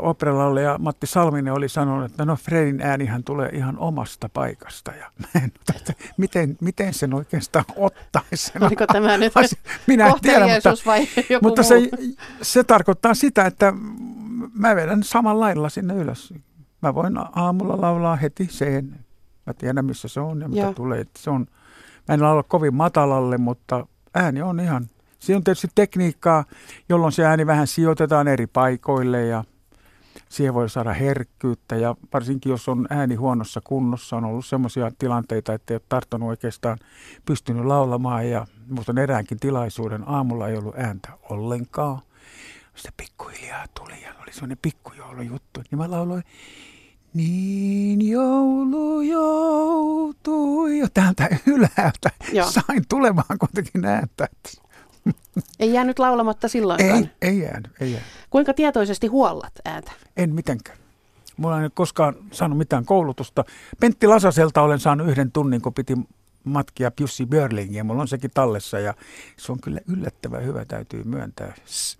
ja 0.63 0.77
Matti 0.79 1.07
Salminen 1.07 1.53
oli 1.53 1.69
sanonut, 1.69 2.11
että 2.11 2.25
no 2.25 2.35
Fredin 2.35 2.81
äänihän 2.81 3.23
tulee 3.23 3.49
ihan 3.49 3.77
omasta 3.77 4.29
paikasta. 4.29 4.91
Ja 4.91 5.11
en, 5.43 5.51
että 5.75 5.93
miten, 6.17 6.57
miten 6.61 6.93
sen 6.93 7.13
oikeastaan 7.13 7.65
ottaisi? 7.75 8.51
Oliko 8.61 8.87
tämä 8.87 9.17
nyt 9.17 9.33
Minä 9.87 10.07
en 10.07 10.13
tiedä, 10.21 10.45
mutta, 10.47 10.73
vai 10.85 11.07
joku 11.29 11.45
mutta 11.45 11.63
se, 11.63 11.75
se 12.41 12.63
tarkoittaa 12.63 13.13
sitä, 13.13 13.45
että 13.45 13.73
mä 14.53 14.75
vedän 14.75 15.03
samalla 15.03 15.45
lailla 15.45 15.69
sinne 15.69 15.93
ylös. 15.93 16.33
Mä 16.81 16.95
voin 16.95 17.13
aamulla 17.35 17.81
laulaa 17.81 18.15
heti 18.15 18.47
sen. 18.51 19.05
Mä 19.45 19.53
tiedän, 19.53 19.85
missä 19.85 20.07
se 20.07 20.19
on 20.19 20.41
ja 20.41 20.47
mitä 20.47 20.61
Joo. 20.61 20.73
tulee. 20.73 21.05
Se 21.17 21.29
on, 21.29 21.47
mä 22.07 22.13
en 22.13 22.23
laula 22.23 22.43
kovin 22.43 22.75
matalalle, 22.75 23.37
mutta 23.37 23.87
ääni 24.13 24.41
on 24.41 24.59
ihan 24.59 24.87
Siinä 25.23 25.37
on 25.37 25.43
tietysti 25.43 25.67
tekniikkaa, 25.75 26.45
jolloin 26.89 27.13
se 27.13 27.25
ääni 27.25 27.47
vähän 27.47 27.67
sijoitetaan 27.67 28.27
eri 28.27 28.47
paikoille 28.47 29.25
ja 29.25 29.43
siihen 30.29 30.53
voi 30.53 30.69
saada 30.69 30.93
herkkyyttä 30.93 31.75
ja 31.75 31.95
varsinkin 32.13 32.49
jos 32.49 32.69
on 32.69 32.87
ääni 32.89 33.15
huonossa 33.15 33.61
kunnossa, 33.63 34.15
on 34.17 34.25
ollut 34.25 34.45
sellaisia 34.45 34.91
tilanteita, 34.97 35.53
että 35.53 35.73
ei 35.73 35.75
ole 35.75 35.81
tarttunut 35.89 36.29
oikeastaan 36.29 36.77
pystynyt 37.25 37.65
laulamaan 37.65 38.29
ja 38.29 38.47
muistan 38.69 38.97
eräänkin 38.97 39.39
tilaisuuden, 39.39 40.09
aamulla 40.09 40.47
ei 40.47 40.57
ollut 40.57 40.75
ääntä 40.77 41.09
ollenkaan. 41.29 41.99
Sitten 42.75 42.93
pikkuhiljaa 42.97 43.65
tuli 43.79 44.01
ja 44.01 44.13
oli 44.23 44.33
sellainen 44.33 44.57
pikkujoulujuttu, 44.61 45.61
niin 45.71 45.79
mä 45.79 45.91
lauloin 45.91 46.23
niin 47.13 48.09
joulu 48.09 49.01
joutui 49.01 50.77
jo 50.77 50.87
täältä 50.93 51.29
ylhäältä. 51.45 52.09
Joo. 52.33 52.51
Sain 52.51 52.83
tulemaan 52.89 53.37
kuitenkin 53.39 53.85
ääntä. 53.85 54.27
Ei 55.59 55.73
jäänyt 55.73 55.99
laulamatta 55.99 56.47
silloinkaan? 56.47 57.09
Ei, 57.21 57.29
ei 57.29 57.39
jäänyt, 57.39 57.71
ei 57.79 57.91
jäänyt. 57.91 58.09
Kuinka 58.29 58.53
tietoisesti 58.53 59.07
huollat 59.07 59.53
ääntä? 59.65 59.91
En 60.17 60.33
mitenkään. 60.35 60.77
Mulla 61.37 61.61
ei 61.61 61.69
koskaan 61.73 62.15
saanut 62.31 62.57
mitään 62.57 62.85
koulutusta. 62.85 63.45
Pentti 63.79 64.07
Lasaselta 64.07 64.61
olen 64.61 64.79
saanut 64.79 65.07
yhden 65.07 65.31
tunnin, 65.31 65.61
kun 65.61 65.73
piti 65.73 65.97
matkia 66.43 66.91
Jussi 66.99 67.25
Björlingiä. 67.25 67.83
Mulla 67.83 68.01
on 68.01 68.07
sekin 68.07 68.31
tallessa 68.33 68.79
ja 68.79 68.93
se 69.37 69.51
on 69.51 69.61
kyllä 69.61 69.79
yllättävän 69.87 70.43
hyvä, 70.43 70.65
täytyy 70.65 71.03
myöntää. 71.03 71.53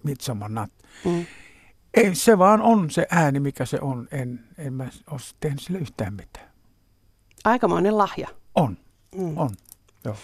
Midsommar 0.03 0.51
Nat. 0.51 0.71
Mm. 1.05 1.25
Ei, 1.93 2.15
se 2.15 2.37
vaan 2.37 2.61
on 2.61 2.89
se 2.89 3.07
ääni, 3.09 3.39
mikä 3.39 3.65
se 3.65 3.77
on. 3.81 4.07
En, 4.11 4.39
en 4.57 4.73
mä 4.73 4.83
ole 5.11 5.19
tehnyt 5.39 5.59
sille 5.59 5.79
yhtään 5.79 6.13
mitään. 6.13 6.47
Aikamoinen 7.43 7.97
lahja. 7.97 8.27
On, 8.55 8.77
mm. 9.15 9.37
on. 9.37 9.49
Joo. 10.05 10.15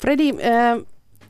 Fredi, 0.00 0.30
äh, 0.30 0.86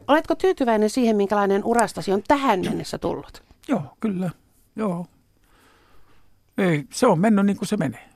Oletko 0.09 0.35
tyytyväinen 0.35 0.91
siihen, 0.91 1.17
minkälainen 1.17 1.65
urastasi 1.65 2.13
on 2.13 2.23
tähän 2.29 2.61
mennessä 2.61 2.99
tullut? 2.99 3.43
Joo, 3.69 3.83
kyllä. 4.01 4.31
Joo. 4.77 5.07
Ei, 6.59 6.85
se 6.93 7.07
on 7.07 7.21
mennyt 7.21 7.47
niin 7.47 7.57
kuin 7.57 7.69
se 7.69 7.77
menee. 7.77 8.09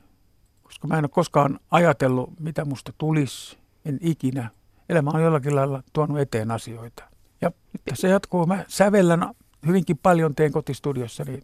Koska 0.62 0.88
mä 0.88 0.98
en 0.98 1.04
ole 1.04 1.08
koskaan 1.08 1.60
ajatellut, 1.70 2.40
mitä 2.40 2.64
musta 2.64 2.92
tulisi. 2.98 3.58
En 3.84 3.98
ikinä. 4.00 4.50
Elämä 4.88 5.10
on 5.14 5.22
jollakin 5.22 5.56
lailla 5.56 5.82
tuonut 5.92 6.18
eteen 6.18 6.50
asioita. 6.50 7.04
Ja 7.40 7.50
se 7.94 8.08
jatkuu. 8.08 8.46
Mä 8.46 8.64
sävellän 8.68 9.34
hyvinkin 9.66 9.98
paljon, 9.98 10.34
teen 10.34 10.52
kotistudiossani 10.52 11.42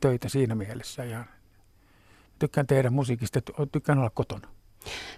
töitä 0.00 0.28
siinä 0.28 0.54
mielessä. 0.54 1.04
Ja 1.04 1.24
tykkään 2.38 2.66
tehdä 2.66 2.90
musiikista, 2.90 3.40
tykkään 3.72 3.98
olla 3.98 4.10
kotona. 4.10 4.48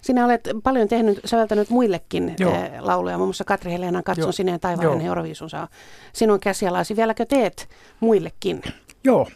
Sinä 0.00 0.24
olet 0.24 0.48
paljon 0.62 0.88
tehnyt, 0.88 1.20
säveltänyt 1.24 1.70
muillekin 1.70 2.34
Joo. 2.38 2.54
Eh, 2.54 2.70
lauluja, 2.80 3.16
muun 3.16 3.28
muassa 3.28 3.44
Katri 3.44 3.72
Helenan 3.72 4.04
Katson 4.04 4.24
Joo. 4.24 4.32
sineen 4.32 4.60
taivaan 4.60 5.00
Euroviisun 5.00 5.50
saa 5.50 5.68
sinun 6.12 6.40
käsialasi. 6.40 6.96
Vieläkö 6.96 7.26
teet 7.26 7.68
muillekin? 8.00 8.62
Joo, 9.04 9.28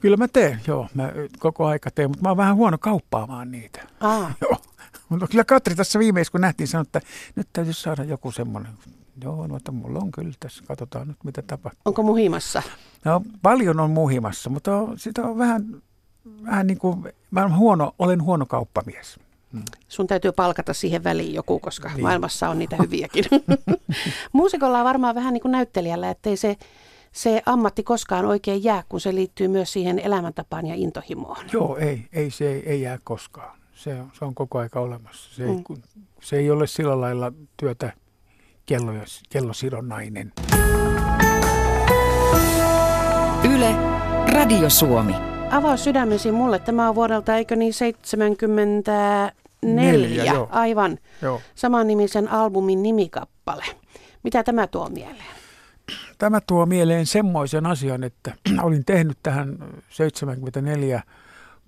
kyllä 0.00 0.16
mä 0.16 0.28
teen, 0.28 0.60
joo, 0.66 0.88
mä 0.94 1.12
koko 1.38 1.66
aika 1.66 1.90
teen, 1.90 2.10
mutta 2.10 2.22
mä 2.22 2.28
oon 2.28 2.36
vähän 2.36 2.56
huono 2.56 2.78
kauppaamaan 2.78 3.50
niitä. 3.50 3.82
Aa. 4.00 4.32
Joo. 4.40 4.56
Mutta 5.08 5.26
kyllä 5.26 5.44
Katri 5.44 5.74
tässä 5.74 5.98
viimeis, 5.98 6.30
kun 6.30 6.40
nähtiin, 6.40 6.68
sanoi, 6.68 6.82
että 6.82 7.00
nyt 7.36 7.48
täytyy 7.52 7.72
saada 7.72 8.04
joku 8.04 8.32
semmoinen. 8.32 8.72
Joo, 9.24 9.46
no, 9.46 9.56
että 9.56 9.72
mulla 9.72 9.98
on 9.98 10.12
kyllä 10.12 10.32
tässä, 10.40 10.64
katsotaan 10.68 11.08
nyt 11.08 11.24
mitä 11.24 11.42
tapahtuu. 11.42 11.82
Onko 11.84 12.02
muhimassa? 12.02 12.62
No 13.04 13.22
paljon 13.42 13.80
on 13.80 13.90
muhimassa, 13.90 14.50
mutta 14.50 14.70
sitä 14.96 15.22
on 15.22 15.38
vähän, 15.38 15.82
vähän 16.44 16.66
niin 16.66 16.78
kuin, 16.78 17.04
mä 17.30 17.40
olen 17.40 17.56
huono, 17.56 17.94
olen 17.98 18.22
huono 18.22 18.46
kauppamies. 18.46 19.18
Mm. 19.52 19.62
Sun 19.88 20.06
täytyy 20.06 20.32
palkata 20.32 20.74
siihen 20.74 21.04
väliin 21.04 21.34
joku, 21.34 21.58
koska 21.58 21.88
niin. 21.88 22.02
maailmassa 22.02 22.48
on 22.48 22.58
niitä 22.58 22.76
hyviäkin. 22.76 23.24
Muusikolla 24.32 24.78
on 24.78 24.84
varmaan 24.84 25.14
vähän 25.14 25.32
niin 25.34 25.42
kuin 25.42 25.52
näyttelijällä, 25.52 26.10
ettei 26.10 26.36
se, 26.36 26.56
se 27.12 27.42
ammatti 27.46 27.82
koskaan 27.82 28.24
oikein 28.24 28.64
jää, 28.64 28.82
kun 28.88 29.00
se 29.00 29.14
liittyy 29.14 29.48
myös 29.48 29.72
siihen 29.72 29.98
elämäntapaan 29.98 30.66
ja 30.66 30.74
intohimoon. 30.74 31.46
Joo, 31.52 31.76
ei, 31.76 32.08
ei 32.12 32.30
se 32.30 32.52
ei, 32.52 32.62
ei 32.66 32.82
jää 32.82 32.98
koskaan. 33.04 33.58
Se 33.74 34.00
on, 34.00 34.10
se 34.18 34.24
on 34.24 34.34
koko 34.34 34.58
aika 34.58 34.80
olemassa. 34.80 35.34
Se, 35.34 35.42
mm. 35.42 35.50
ei, 35.50 35.76
se 36.20 36.36
ei 36.36 36.50
ole 36.50 36.66
sillä 36.66 37.00
lailla 37.00 37.32
työtä 37.56 37.92
kello, 38.66 38.92
kellosidonnainen. 39.30 40.32
Yle, 43.54 43.74
Radio 44.32 44.70
Suomi. 44.70 45.35
Avaa 45.50 45.76
sydämesi 45.76 46.32
mulle. 46.32 46.58
Tämä 46.58 46.88
on 46.88 46.94
vuodelta, 46.94 47.36
eikö 47.36 47.56
niin, 47.56 47.74
74. 47.74 49.32
Neljä, 49.62 50.24
joo. 50.24 50.48
Aivan. 50.50 50.98
Joo. 51.22 51.40
Saman 51.54 51.86
nimisen 51.86 52.28
albumin 52.28 52.82
nimikappale. 52.82 53.64
Mitä 54.22 54.44
tämä 54.44 54.66
tuo 54.66 54.88
mieleen? 54.88 55.36
Tämä 56.18 56.40
tuo 56.40 56.66
mieleen 56.66 57.06
semmoisen 57.06 57.66
asian, 57.66 58.04
että 58.04 58.34
olin 58.62 58.84
tehnyt 58.84 59.18
tähän 59.22 59.58
74 59.88 61.02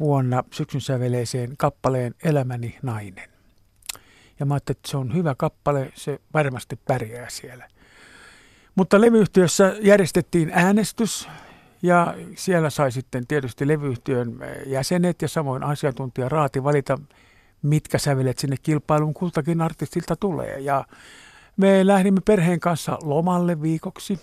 vuonna 0.01 0.45
syksyn 0.53 0.81
säveleeseen 0.81 1.57
kappaleen 1.57 2.15
Elämäni 2.25 2.79
nainen. 2.83 3.29
Ja 4.41 4.47
mä 4.47 4.55
ajattelin, 4.55 4.79
että 4.79 4.91
se 4.91 4.97
on 4.97 5.15
hyvä 5.15 5.35
kappale, 5.35 5.93
se 5.95 6.19
varmasti 6.35 6.79
pärjää 6.85 7.27
siellä. 7.31 7.69
Mutta 8.75 9.01
levyyhtiössä 9.01 9.77
järjestettiin 9.81 10.51
äänestys 10.55 11.29
ja 11.83 12.15
siellä 12.37 12.71
sai 12.71 12.93
sitten 12.93 13.27
tietysti 13.27 13.69
levyyhtiön 13.69 14.39
jäsenet 14.67 15.23
ja 15.23 15.29
samoin 15.29 15.63
asiantuntija 15.63 16.29
Raati 16.29 16.65
valita, 16.65 16.99
mitkä 17.63 17.99
sävelet 17.99 18.39
sinne 18.39 18.57
kilpailuun 18.63 19.15
kultakin 19.15 19.61
artistilta 19.61 20.17
tulee. 20.17 20.61
Ja 20.61 20.85
me 21.57 21.87
lähdimme 21.87 22.21
perheen 22.25 22.61
kanssa 22.61 22.99
lomalle 23.03 23.63
viikoksi 23.63 24.21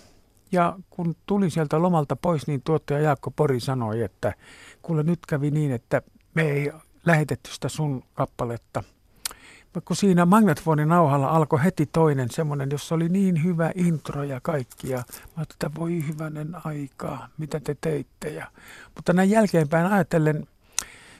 ja 0.52 0.78
kun 0.90 1.14
tulin 1.26 1.50
sieltä 1.50 1.82
lomalta 1.82 2.16
pois, 2.16 2.46
niin 2.46 2.62
tuottaja 2.62 3.00
Jaakko 3.00 3.30
Pori 3.30 3.60
sanoi, 3.60 4.02
että 4.02 4.34
kuule 4.82 5.02
nyt 5.02 5.18
kävi 5.28 5.50
niin, 5.50 5.72
että 5.72 6.02
me 6.34 6.42
ei 6.42 6.72
lähetetty 7.06 7.50
sitä 7.50 7.68
sun 7.68 8.02
kappaletta. 8.14 8.82
Kun 9.84 9.96
siinä 9.96 10.26
magnetfonin 10.26 10.88
nauhalla 10.88 11.28
alkoi 11.28 11.64
heti 11.64 11.86
toinen 11.86 12.30
semmoinen, 12.30 12.68
jossa 12.70 12.94
oli 12.94 13.08
niin 13.08 13.44
hyvä 13.44 13.72
intro 13.74 14.22
ja 14.22 14.40
kaikki. 14.42 14.90
Ja 14.90 15.02
mä 15.36 15.42
että 15.42 15.70
voi 15.78 16.04
hyvänen 16.08 16.56
aikaa, 16.64 17.28
mitä 17.38 17.60
te 17.60 17.76
teitte. 17.80 18.28
Ja, 18.28 18.46
mutta 18.94 19.12
näin 19.12 19.30
jälkeenpäin 19.30 19.86
ajatellen, 19.86 20.46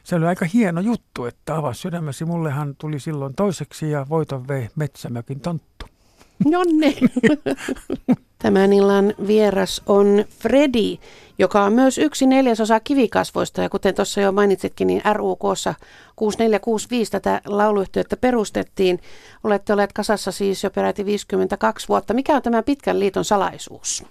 se 0.04 0.16
oli 0.16 0.26
aika 0.26 0.44
hieno 0.44 0.80
juttu, 0.80 1.24
että 1.24 1.56
avasi 1.56 1.80
sydämesi. 1.80 2.24
Mullehan 2.24 2.76
tuli 2.78 3.00
silloin 3.00 3.34
toiseksi 3.34 3.90
ja 3.90 4.06
voiton 4.08 4.48
vei 4.48 4.68
Metsämökin 4.76 5.40
tonttu. 5.40 5.75
Niin. 6.44 7.10
Tämän 8.38 8.72
illan 8.72 9.14
vieras 9.26 9.82
on 9.86 10.24
Fredi, 10.28 10.98
joka 11.38 11.64
on 11.64 11.72
myös 11.72 11.98
yksi 11.98 12.26
neljäsosa 12.26 12.80
kivikasvoista. 12.80 13.62
Ja 13.62 13.68
kuten 13.68 13.94
tuossa 13.94 14.20
jo 14.20 14.32
mainitsitkin, 14.32 14.86
niin 14.86 15.02
RUK 15.14 15.40
6465 16.16 17.12
tätä 17.12 17.40
lauluyhtiötä 17.46 18.16
perustettiin. 18.16 19.00
Olette 19.44 19.72
olleet 19.72 19.92
kasassa 19.92 20.32
siis 20.32 20.64
jo 20.64 20.70
peräti 20.70 21.04
52 21.04 21.88
vuotta. 21.88 22.14
Mikä 22.14 22.36
on 22.36 22.42
tämän 22.42 22.64
pitkän 22.64 23.00
liiton 23.00 23.24
salaisuus? 23.24 24.04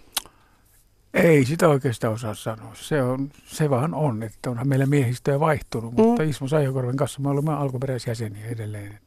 Ei 1.13 1.45
sitä 1.45 1.67
oikeastaan 1.67 2.13
osaa 2.13 2.33
sanoa. 2.33 2.71
Se, 2.73 3.01
on, 3.01 3.29
se 3.45 3.69
vaan 3.69 3.93
on, 3.93 4.23
että 4.23 4.49
onhan 4.49 4.67
meillä 4.67 4.85
miehistöä 4.85 5.39
vaihtunut, 5.39 5.93
mm. 5.97 6.03
mutta 6.03 6.23
Ismo 6.23 6.47
Saihokorven 6.47 6.97
kanssa 6.97 7.21
me 7.21 7.29
olemme 7.29 7.53
alkuperäisjäseniä 7.53 8.45
edelleen. 8.45 8.99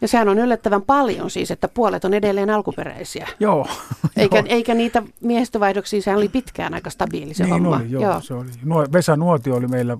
Ja 0.00 0.08
sehän 0.08 0.28
on 0.28 0.38
yllättävän 0.38 0.82
paljon 0.82 1.30
siis, 1.30 1.50
että 1.50 1.68
puolet 1.68 2.04
on 2.04 2.14
edelleen 2.14 2.50
alkuperäisiä. 2.50 3.28
Joo. 3.40 3.66
Eikä, 4.16 4.36
joo. 4.36 4.46
eikä 4.48 4.74
niitä 4.74 5.02
miehistövaihdoksia, 5.20 6.02
sehän 6.02 6.18
oli 6.18 6.28
pitkään 6.28 6.74
aika 6.74 6.90
stabiili 6.90 7.34
se 7.34 7.44
niin 7.44 7.52
homma. 7.52 7.76
Oli, 7.76 7.90
joo, 7.90 8.02
joo. 8.02 8.20
Se 8.20 8.34
oli. 8.34 8.50
Vesa 8.92 9.16
Nuotio 9.16 9.56
oli 9.56 9.66
meillä 9.66 9.96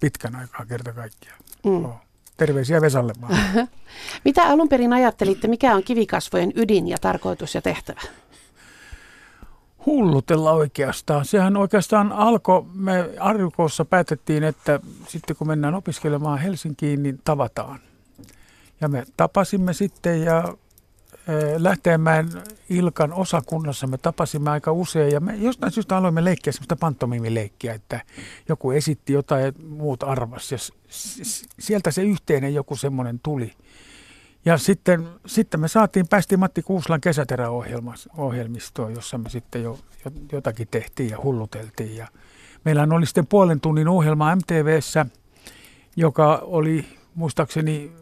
pitkän 0.00 0.36
aikaa 0.36 0.66
kerta 0.66 0.92
kaikkiaan. 0.92 1.38
Mm. 1.64 1.82
Joo. 1.82 2.00
Terveisiä 2.36 2.80
Vesalle 2.80 3.12
vaan. 3.20 3.36
Mitä 4.24 4.42
alun 4.42 4.68
perin 4.68 4.92
ajattelitte, 4.92 5.48
mikä 5.48 5.74
on 5.74 5.82
kivikasvojen 5.82 6.52
ydin 6.56 6.88
ja 6.88 6.98
tarkoitus 7.00 7.54
ja 7.54 7.62
tehtävä? 7.62 8.00
hullutella 9.88 10.52
oikeastaan. 10.52 11.24
Sehän 11.24 11.56
oikeastaan 11.56 12.12
alkoi, 12.12 12.64
me 12.74 13.10
Arjukossa 13.20 13.84
päätettiin, 13.84 14.44
että 14.44 14.80
sitten 15.06 15.36
kun 15.36 15.46
mennään 15.46 15.74
opiskelemaan 15.74 16.38
Helsinkiin, 16.38 17.02
niin 17.02 17.20
tavataan. 17.24 17.78
Ja 18.80 18.88
me 18.88 19.04
tapasimme 19.16 19.72
sitten 19.72 20.22
ja 20.22 20.54
Lähteenmäen 21.56 22.28
Ilkan 22.68 23.12
osakunnassa 23.12 23.86
me 23.86 23.98
tapasimme 23.98 24.50
aika 24.50 24.72
usein 24.72 25.12
ja 25.12 25.20
me 25.20 25.36
jostain 25.36 25.72
syystä 25.72 25.96
aloimme 25.96 26.24
leikkiä 26.24 26.52
sellaista 26.52 26.76
pantomimileikkiä, 26.76 27.74
että 27.74 28.00
joku 28.48 28.70
esitti 28.70 29.12
jotain 29.12 29.44
ja 29.44 29.52
muut 29.68 30.02
arvas 30.02 30.52
ja 30.52 30.58
sieltä 31.58 31.90
se 31.90 32.02
yhteinen 32.02 32.54
joku 32.54 32.76
semmoinen 32.76 33.20
tuli. 33.22 33.52
Ja 34.44 34.58
sitten, 34.58 35.08
sitten 35.26 35.60
me 35.60 35.68
saatiin, 35.68 36.08
päästiin 36.08 36.38
Matti 36.38 36.62
Kuuslan 36.62 37.00
kesäteräohjelmistoon, 37.00 38.94
jossa 38.94 39.18
me 39.18 39.30
sitten 39.30 39.62
jo, 39.62 39.78
jotakin 40.32 40.68
tehtiin 40.70 41.10
ja 41.10 41.18
hulluteltiin. 41.22 41.96
Ja 41.96 42.08
meillä 42.64 42.88
oli 42.90 43.06
sitten 43.06 43.26
puolen 43.26 43.60
tunnin 43.60 43.88
ohjelma 43.88 44.36
MTVssä, 44.36 45.06
joka 45.96 46.42
oli 46.42 46.86
muistaakseni 47.14 47.92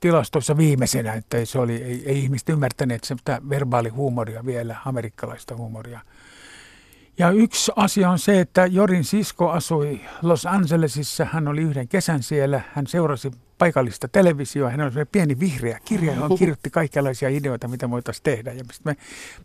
tilastoissa 0.00 0.56
viimeisenä, 0.56 1.12
että 1.12 1.44
se 1.44 1.58
oli, 1.58 1.82
ei, 1.82 2.02
ei 2.06 2.18
ihmiset 2.18 2.48
ymmärtäneet 2.48 3.04
sitä 3.04 3.42
verbaalihuumoria 3.48 4.46
vielä, 4.46 4.76
amerikkalaista 4.84 5.56
huumoria. 5.56 6.00
Ja 7.18 7.30
yksi 7.30 7.72
asia 7.76 8.10
on 8.10 8.18
se, 8.18 8.40
että 8.40 8.66
Jorin 8.66 9.04
sisko 9.04 9.50
asui 9.50 10.00
Los 10.22 10.46
Angelesissa. 10.46 11.24
Hän 11.24 11.48
oli 11.48 11.60
yhden 11.60 11.88
kesän 11.88 12.22
siellä. 12.22 12.60
Hän 12.74 12.86
seurasi 12.86 13.30
paikallista 13.58 14.08
televisioa. 14.08 14.70
Hän 14.70 14.80
oli 14.80 15.04
pieni 15.12 15.40
vihreä 15.40 15.80
kirja, 15.84 16.14
johon 16.14 16.38
kirjoitti 16.38 16.70
kaikenlaisia 16.70 17.28
ideoita, 17.28 17.68
mitä 17.68 17.90
voitaisiin 17.90 18.22
tehdä. 18.22 18.52
Ja 18.52 18.64
me 18.84 18.96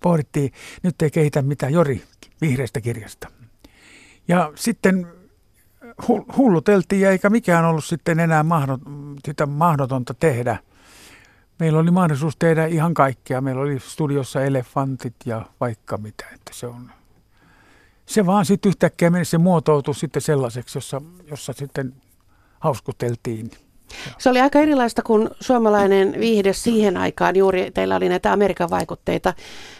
pohdittiin, 0.01 0.51
nyt 0.83 1.01
ei 1.01 1.11
kehitä 1.11 1.41
mitään 1.41 1.73
Jori 1.73 2.03
vihreästä 2.41 2.81
kirjasta. 2.81 3.27
Ja 4.27 4.51
sitten 4.55 5.07
hulluteltiin 6.37 7.07
eikä 7.07 7.29
mikään 7.29 7.65
ollut 7.65 7.85
sitten 7.85 8.19
enää 8.19 8.43
mahdot, 8.43 8.81
sitä 9.25 9.45
mahdotonta 9.45 10.13
tehdä. 10.13 10.57
Meillä 11.59 11.79
oli 11.79 11.91
mahdollisuus 11.91 12.35
tehdä 12.39 12.65
ihan 12.65 12.93
kaikkea. 12.93 13.41
Meillä 13.41 13.61
oli 13.61 13.79
studiossa 13.79 14.41
elefantit 14.41 15.15
ja 15.25 15.45
vaikka 15.59 15.97
mitä. 15.97 16.25
Että 16.33 16.51
se, 16.53 16.67
on, 16.67 16.91
se 18.05 18.25
vaan 18.25 18.45
sitten 18.45 18.69
yhtäkkiä 18.69 19.09
meni, 19.09 19.25
se 19.25 19.37
muotoutui 19.37 19.95
sitten 19.95 20.21
sellaiseksi, 20.21 20.77
jossa, 20.77 21.01
jossa 21.31 21.53
sitten 21.53 21.93
hauskuteltiin. 22.59 23.51
Se 24.17 24.29
oli 24.29 24.41
aika 24.41 24.59
erilaista 24.59 25.01
kuin 25.01 25.29
suomalainen 25.39 26.15
viihde 26.19 26.53
siihen 26.53 26.97
aikaan. 26.97 27.35
Juuri 27.35 27.71
teillä 27.71 27.95
oli 27.95 28.09
näitä 28.09 28.33
Amerikan 28.33 28.69
vaikutteita. 28.69 29.33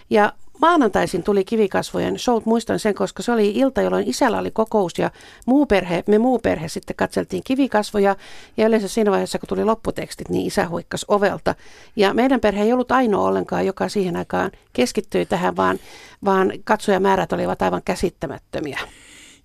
Ja 0.10 0.34
maanantaisin 0.64 1.24
tuli 1.24 1.46
kivikasvojen 1.46 2.20
showt, 2.20 2.46
muistan 2.46 2.80
sen, 2.80 2.96
koska 2.96 3.24
se 3.24 3.32
oli 3.32 3.52
ilta, 3.52 3.82
jolloin 3.82 4.10
isällä 4.10 4.38
oli 4.38 4.52
kokous 4.52 4.94
ja 4.98 5.12
muu 5.46 5.66
perhe, 5.66 6.04
me 6.08 6.18
muu 6.18 6.40
perhe 6.40 6.68
sitten 6.68 6.96
katseltiin 6.96 7.44
kivikasvoja 7.44 8.16
ja 8.58 8.68
yleensä 8.68 8.88
siinä 8.88 9.12
vaiheessa, 9.12 9.40
kun 9.40 9.48
tuli 9.48 9.66
lopputekstit, 9.66 10.30
niin 10.30 10.48
isä 10.48 10.70
huikkas 10.70 11.06
ovelta. 11.08 11.56
Ja 11.96 12.14
meidän 12.14 12.40
perhe 12.40 12.64
ei 12.64 12.74
ollut 12.74 12.92
ainoa 12.92 13.28
ollenkaan, 13.28 13.66
joka 13.66 13.90
siihen 13.90 14.16
aikaan 14.16 14.52
keskittyi 14.74 15.26
tähän, 15.26 15.56
vaan, 15.56 15.80
vaan 16.26 16.52
katsojamäärät 16.64 17.34
olivat 17.34 17.62
aivan 17.62 17.82
käsittämättömiä. 17.86 18.80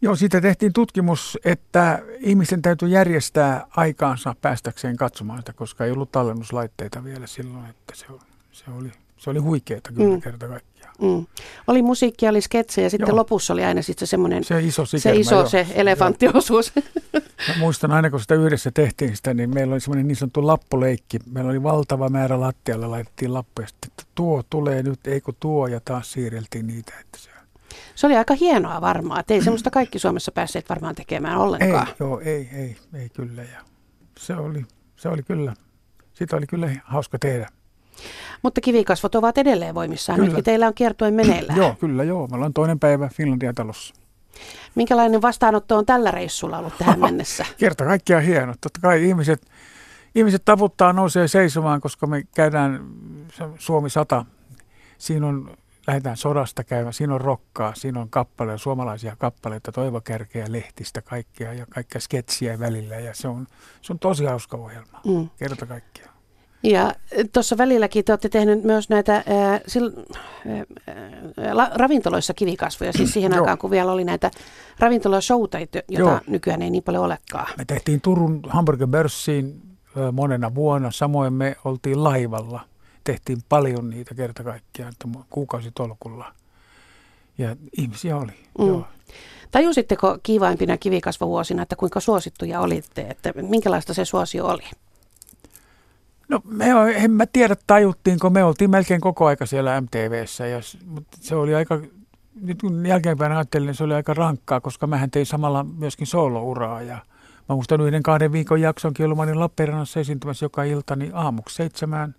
Joo, 0.02 0.16
siitä 0.16 0.40
tehtiin 0.40 0.72
tutkimus, 0.72 1.38
että 1.44 2.02
ihmisten 2.18 2.62
täytyy 2.62 2.88
järjestää 2.88 3.66
aikaansa 3.70 4.34
päästäkseen 4.40 4.96
katsomaan 4.96 5.38
sitä, 5.38 5.52
koska 5.52 5.84
ei 5.84 5.90
ollut 5.90 6.12
tallennuslaitteita 6.12 7.04
vielä 7.04 7.26
silloin, 7.26 7.66
että 7.66 7.96
se, 7.96 8.06
se 8.52 8.64
oli, 8.78 8.92
se 9.16 9.30
oli 9.30 9.38
huikeeta 9.38 9.92
kyllä 9.92 10.14
mm. 10.14 10.22
kerta 10.22 10.48
kaikkiaan. 10.48 10.77
Mm. 11.02 11.26
Oli 11.66 11.82
musiikkia, 11.82 12.30
oli 12.30 12.40
sketsejä 12.40 12.86
ja 12.86 12.90
sitten 12.90 13.08
joo. 13.08 13.16
lopussa 13.16 13.52
oli 13.52 13.64
aina 13.64 13.82
sitten 13.82 14.08
semmoinen 14.08 14.44
se 14.44 14.62
iso, 14.62 14.86
sikermä, 14.86 15.14
se, 15.14 15.20
iso 15.20 15.48
se 15.48 15.66
elefanttiosuus. 15.74 16.72
Mä 17.48 17.54
muistan 17.58 17.92
aina, 17.92 18.10
kun 18.10 18.20
sitä 18.20 18.34
yhdessä 18.34 18.70
tehtiin 18.70 19.16
sitä, 19.16 19.34
niin 19.34 19.54
meillä 19.54 19.72
oli 19.72 19.80
semmoinen 19.80 20.08
niin 20.08 20.16
sanottu 20.16 20.46
lappuleikki. 20.46 21.18
Meillä 21.30 21.50
oli 21.50 21.62
valtava 21.62 22.08
määrä 22.08 22.40
lattialla, 22.40 22.90
laitettiin 22.90 23.34
lappuja, 23.34 23.68
sitten, 23.68 23.90
että 23.90 24.04
tuo 24.14 24.42
tulee 24.50 24.82
nyt, 24.82 25.06
eikö 25.06 25.32
tuo, 25.40 25.66
ja 25.66 25.80
taas 25.84 26.12
siirreltiin 26.12 26.66
niitä. 26.66 26.92
Että 27.00 27.18
se... 27.18 27.30
se 27.94 28.06
oli 28.06 28.16
aika 28.16 28.34
hienoa 28.34 28.80
varmaan, 28.80 29.20
että 29.20 29.34
ei 29.34 29.42
semmoista 29.42 29.70
kaikki 29.78 29.98
Suomessa 29.98 30.32
päässeet 30.32 30.68
varmaan 30.68 30.94
tekemään 30.94 31.38
ollenkaan. 31.38 31.88
Ei, 31.88 31.94
joo, 32.00 32.20
ei, 32.20 32.48
ei, 32.52 32.76
ei 32.94 33.08
kyllä. 33.08 33.42
Ja 33.42 33.60
se 34.18 34.34
oli, 34.36 34.66
se 34.96 35.08
oli 35.08 35.22
kyllä, 35.22 35.54
sitä 36.14 36.36
oli 36.36 36.46
kyllä 36.46 36.70
hauska 36.84 37.18
tehdä. 37.18 37.48
Mutta 38.42 38.60
kivikasvot 38.60 39.14
ovat 39.14 39.38
edelleen 39.38 39.74
voimissaan. 39.74 40.16
Kyllä. 40.16 40.28
Nytkin 40.28 40.44
teillä 40.44 40.66
on 40.66 40.74
kiertuen 40.74 41.14
meneillään. 41.14 41.58
joo, 41.58 41.74
kyllä 41.80 42.04
joo. 42.04 42.26
Me 42.26 42.36
ollaan 42.36 42.52
toinen 42.52 42.78
päivä 42.78 43.08
Finlandia 43.08 43.52
talossa. 43.52 43.94
Minkälainen 44.74 45.22
vastaanotto 45.22 45.76
on 45.76 45.86
tällä 45.86 46.10
reissulla 46.10 46.58
ollut 46.58 46.78
tähän 46.78 47.00
mennessä? 47.06 47.46
Kerta 47.56 47.84
kaikkiaan 47.84 48.22
hieno. 48.22 48.54
Totta 48.60 48.80
kai 48.82 49.08
ihmiset, 49.08 49.46
ihmiset 50.14 50.42
taputtaa, 50.44 50.92
nousee 50.92 51.28
seisomaan, 51.28 51.80
koska 51.80 52.06
me 52.06 52.22
käydään 52.34 52.86
Suomi 53.58 53.90
100. 53.90 54.24
Siinä 54.98 55.26
on 55.26 55.56
lähdetään 55.88 56.16
sodasta 56.16 56.64
käymään. 56.64 56.92
Siinä 56.92 57.14
on 57.14 57.20
rokkaa, 57.20 57.74
siinä 57.74 58.00
on 58.00 58.10
kappaleita, 58.10 58.62
suomalaisia 58.62 59.16
kappaleita, 59.16 59.72
Toivo 59.72 60.00
Kärkeä, 60.00 60.46
Lehtistä, 60.48 61.02
kaikkea 61.02 61.52
ja 61.52 61.66
kaikkea 61.66 62.00
sketsiä 62.00 62.58
välillä. 62.58 62.94
Ja 62.94 63.14
se 63.14 63.28
on, 63.28 63.46
se 63.82 63.92
on 63.92 63.98
tosi 63.98 64.24
hauska 64.24 64.56
ohjelma, 64.56 65.00
mm. 65.06 65.28
kerta 65.36 65.66
kaikkiaan. 65.66 66.07
Ja 66.62 66.94
tuossa 67.32 67.58
välilläkin 67.58 68.04
te 68.04 68.12
olette 68.12 68.28
tehneet 68.28 68.64
myös 68.64 68.88
näitä 68.88 69.14
ää, 69.14 69.60
sil, 69.72 69.86
ää, 70.46 70.64
la, 71.52 71.70
ravintoloissa 71.74 72.34
kivikasvoja, 72.34 72.92
siis 72.92 73.12
siihen 73.12 73.32
aikaan, 73.32 73.58
kun 73.58 73.70
vielä 73.70 73.92
oli 73.92 74.04
näitä 74.04 74.30
ravintolashowta, 74.78 75.58
joita 75.58 75.82
Joo. 75.88 76.20
nykyään 76.26 76.62
ei 76.62 76.70
niin 76.70 76.82
paljon 76.82 77.04
olekaan. 77.04 77.46
Me 77.58 77.64
tehtiin 77.64 78.00
Turun 78.00 78.40
hamburgerbörssiin 78.48 79.62
monena 80.12 80.54
vuonna, 80.54 80.90
samoin 80.90 81.32
me 81.32 81.56
oltiin 81.64 82.04
laivalla. 82.04 82.60
Tehtiin 83.04 83.38
paljon 83.48 83.90
niitä 83.90 84.14
kerta 84.14 84.44
kaikkiaan, 84.44 84.92
kuukausitolkulla. 85.30 86.32
Ja 87.38 87.56
ihmisiä 87.78 88.16
oli, 88.16 88.32
mm. 88.58 88.66
joo. 88.66 88.86
Tajusitteko 89.50 90.18
kiivaimpina 90.22 90.76
kivikasvovuosina, 90.76 91.62
että 91.62 91.76
kuinka 91.76 92.00
suosittuja 92.00 92.60
olitte, 92.60 93.00
että 93.00 93.32
minkälaista 93.42 93.94
se 93.94 94.04
suosio 94.04 94.46
oli? 94.46 94.62
No 96.28 96.40
me, 96.44 96.66
en 96.94 97.10
mä 97.10 97.26
tiedä 97.26 97.56
tajuttiinko, 97.66 98.30
me 98.30 98.44
oltiin 98.44 98.70
melkein 98.70 99.00
koko 99.00 99.26
aika 99.26 99.46
siellä 99.46 99.80
MTVssä, 99.80 100.46
ja, 100.46 100.60
mutta 100.86 101.18
se 101.20 101.34
oli 101.34 101.54
aika, 101.54 101.80
nyt 102.40 102.60
kun 102.60 102.86
jälkeenpäin 102.86 103.32
ajattelin, 103.32 103.66
niin 103.66 103.74
se 103.74 103.84
oli 103.84 103.94
aika 103.94 104.14
rankkaa, 104.14 104.60
koska 104.60 104.86
mähän 104.86 105.10
tein 105.10 105.26
samalla 105.26 105.64
myöskin 105.64 106.06
soolouraa 106.06 106.82
ja 106.82 106.98
mä 107.48 107.54
muistan 107.54 107.80
yhden 107.80 108.02
kahden 108.02 108.32
viikon 108.32 108.60
jaksonkin 108.60 109.06
olin 109.06 109.40
Lappeenrannassa 109.40 110.00
esiintymässä 110.00 110.44
joka 110.44 110.64
ilta, 110.64 110.96
niin 110.96 111.14
aamuksi 111.14 111.56
seitsemään 111.56 112.14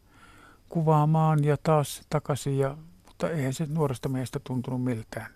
kuvaamaan 0.70 1.44
ja 1.44 1.58
taas 1.64 2.02
takaisin, 2.10 2.58
ja, 2.58 2.78
mutta 3.06 3.30
eihän 3.30 3.54
se 3.54 3.68
nuoresta 3.70 4.10
miestä 4.10 4.40
tuntunut 4.44 4.84
miltään. 4.84 5.28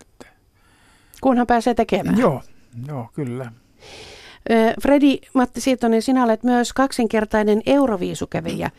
Kunhan 1.20 1.46
pääsee 1.46 1.74
tekemään. 1.74 2.18
Joo, 2.18 2.42
joo 2.86 3.10
kyllä. 3.14 3.52
Fredi 4.82 5.18
Matti 5.34 5.60
Siitonen, 5.60 6.02
sinä 6.02 6.24
olet 6.24 6.42
myös 6.42 6.72
kaksinkertainen 6.72 7.62
euroviisukävijä. 7.66 8.70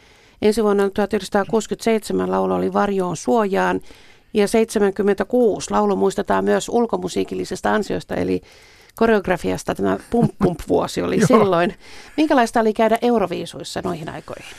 Ensi 0.42 0.64
vuonna 0.64 0.90
1967 0.90 2.32
laulu 2.32 2.54
oli 2.54 2.74
Varjoon 2.74 3.18
suojaan 3.18 3.82
ja 4.34 4.48
76 4.48 5.72
laulu 5.72 5.96
muistetaan 5.96 6.44
myös 6.44 6.70
ulkomusiikillisesta 6.70 7.74
ansiosta, 7.74 8.16
eli 8.16 8.42
koreografiasta 8.96 9.76
tämä 9.76 9.98
Pump 10.10 10.32
Pump 10.44 10.60
vuosi 10.68 11.02
oli 11.02 11.26
silloin. 11.28 11.74
Minkälaista 12.18 12.60
oli 12.60 12.74
käydä 12.74 12.98
Euroviisuissa 13.02 13.82
noihin 13.84 14.10
aikoihin? 14.10 14.56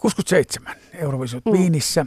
67 0.00 0.74
Euroviisut 0.92 1.44
mm. 1.44 1.52
Viinissä. 1.52 2.06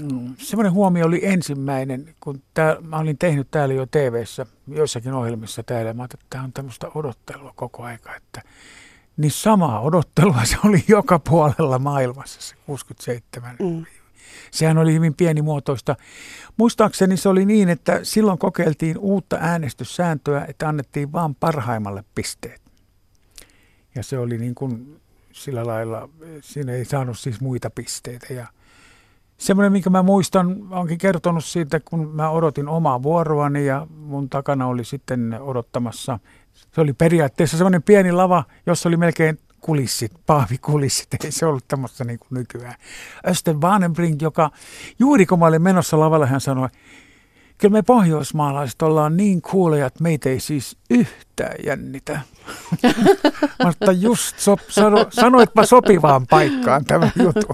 Mm, 0.00 0.34
semmoinen 0.38 0.72
huomio 0.72 1.06
oli 1.06 1.20
ensimmäinen, 1.22 2.14
kun 2.20 2.42
tää, 2.54 2.76
mä 2.80 2.98
olin 2.98 3.18
tehnyt 3.18 3.50
täällä 3.50 3.74
jo 3.74 3.86
tv 3.86 4.24
joissakin 4.68 5.12
ohjelmissa 5.12 5.62
täällä. 5.62 5.92
Mä 5.92 6.04
että 6.04 6.16
tämä 6.30 6.44
on 6.44 6.52
tämmöistä 6.52 6.88
odottelua 6.94 7.52
koko 7.56 7.82
aika. 7.82 8.16
Että, 8.16 8.42
niin 9.16 9.30
samaa 9.30 9.80
odottelua 9.80 10.44
se 10.44 10.56
oli 10.64 10.84
joka 10.88 11.18
puolella 11.18 11.78
maailmassa 11.78 12.40
se 12.40 12.54
67. 12.66 13.56
Mm. 13.60 13.84
Sehän 14.50 14.78
oli 14.78 14.94
hyvin 14.94 15.14
pienimuotoista. 15.14 15.96
Muistaakseni 16.56 17.16
se 17.16 17.28
oli 17.28 17.44
niin, 17.44 17.68
että 17.68 18.00
silloin 18.02 18.38
kokeiltiin 18.38 18.98
uutta 18.98 19.36
äänestyssääntöä, 19.40 20.44
että 20.48 20.68
annettiin 20.68 21.12
vain 21.12 21.34
parhaimmalle 21.34 22.04
pisteet. 22.14 22.62
Ja 23.94 24.02
se 24.02 24.18
oli 24.18 24.38
niin 24.38 24.54
kuin 24.54 25.00
sillä 25.32 25.66
lailla, 25.66 26.08
siinä 26.40 26.72
ei 26.72 26.84
saanut 26.84 27.18
siis 27.18 27.40
muita 27.40 27.70
pisteitä. 27.70 28.34
Ja 28.34 28.46
semmoinen, 29.38 29.72
minkä 29.72 29.90
mä 29.90 30.02
muistan, 30.02 30.56
onkin 30.70 30.98
kertonut 30.98 31.44
siitä, 31.44 31.80
kun 31.80 32.08
mä 32.08 32.30
odotin 32.30 32.68
omaa 32.68 33.02
vuoroani 33.02 33.66
ja 33.66 33.86
mun 33.96 34.28
takana 34.28 34.66
oli 34.66 34.84
sitten 34.84 35.38
odottamassa. 35.40 36.18
Se 36.74 36.80
oli 36.80 36.92
periaatteessa 36.92 37.56
semmoinen 37.56 37.82
pieni 37.82 38.12
lava, 38.12 38.44
jossa 38.66 38.88
oli 38.88 38.96
melkein 38.96 39.38
kulissit, 39.60 40.12
paavikulissit, 40.26 41.08
ei 41.24 41.32
se 41.32 41.46
ollut 41.46 41.68
tämmöistä 41.68 42.04
niin 42.04 42.18
kuin 42.18 42.28
nykyään. 42.30 42.74
Östen 43.26 43.60
Vanenbrink, 43.60 44.22
joka 44.22 44.50
juuri 44.98 45.26
kun 45.26 45.38
mä 45.38 45.46
olin 45.46 45.62
menossa 45.62 46.00
lavalle, 46.00 46.26
hän 46.26 46.40
sanoi, 46.40 46.68
kyllä 47.62 47.72
me 47.72 47.82
pohjoismaalaiset 47.82 48.82
ollaan 48.82 49.16
niin 49.16 49.42
kuuleja, 49.42 49.86
että 49.86 50.02
meitä 50.02 50.28
ei 50.28 50.40
siis 50.40 50.76
yhtään 50.90 51.56
jännitä. 51.66 52.20
Mutta 53.64 53.92
just 53.92 54.38
so, 54.38 54.56
sano, 54.68 55.06
sanoitpa 55.10 55.66
sopivaan 55.66 56.26
paikkaan 56.26 56.84
tämä 56.84 57.10
juttu. 57.22 57.48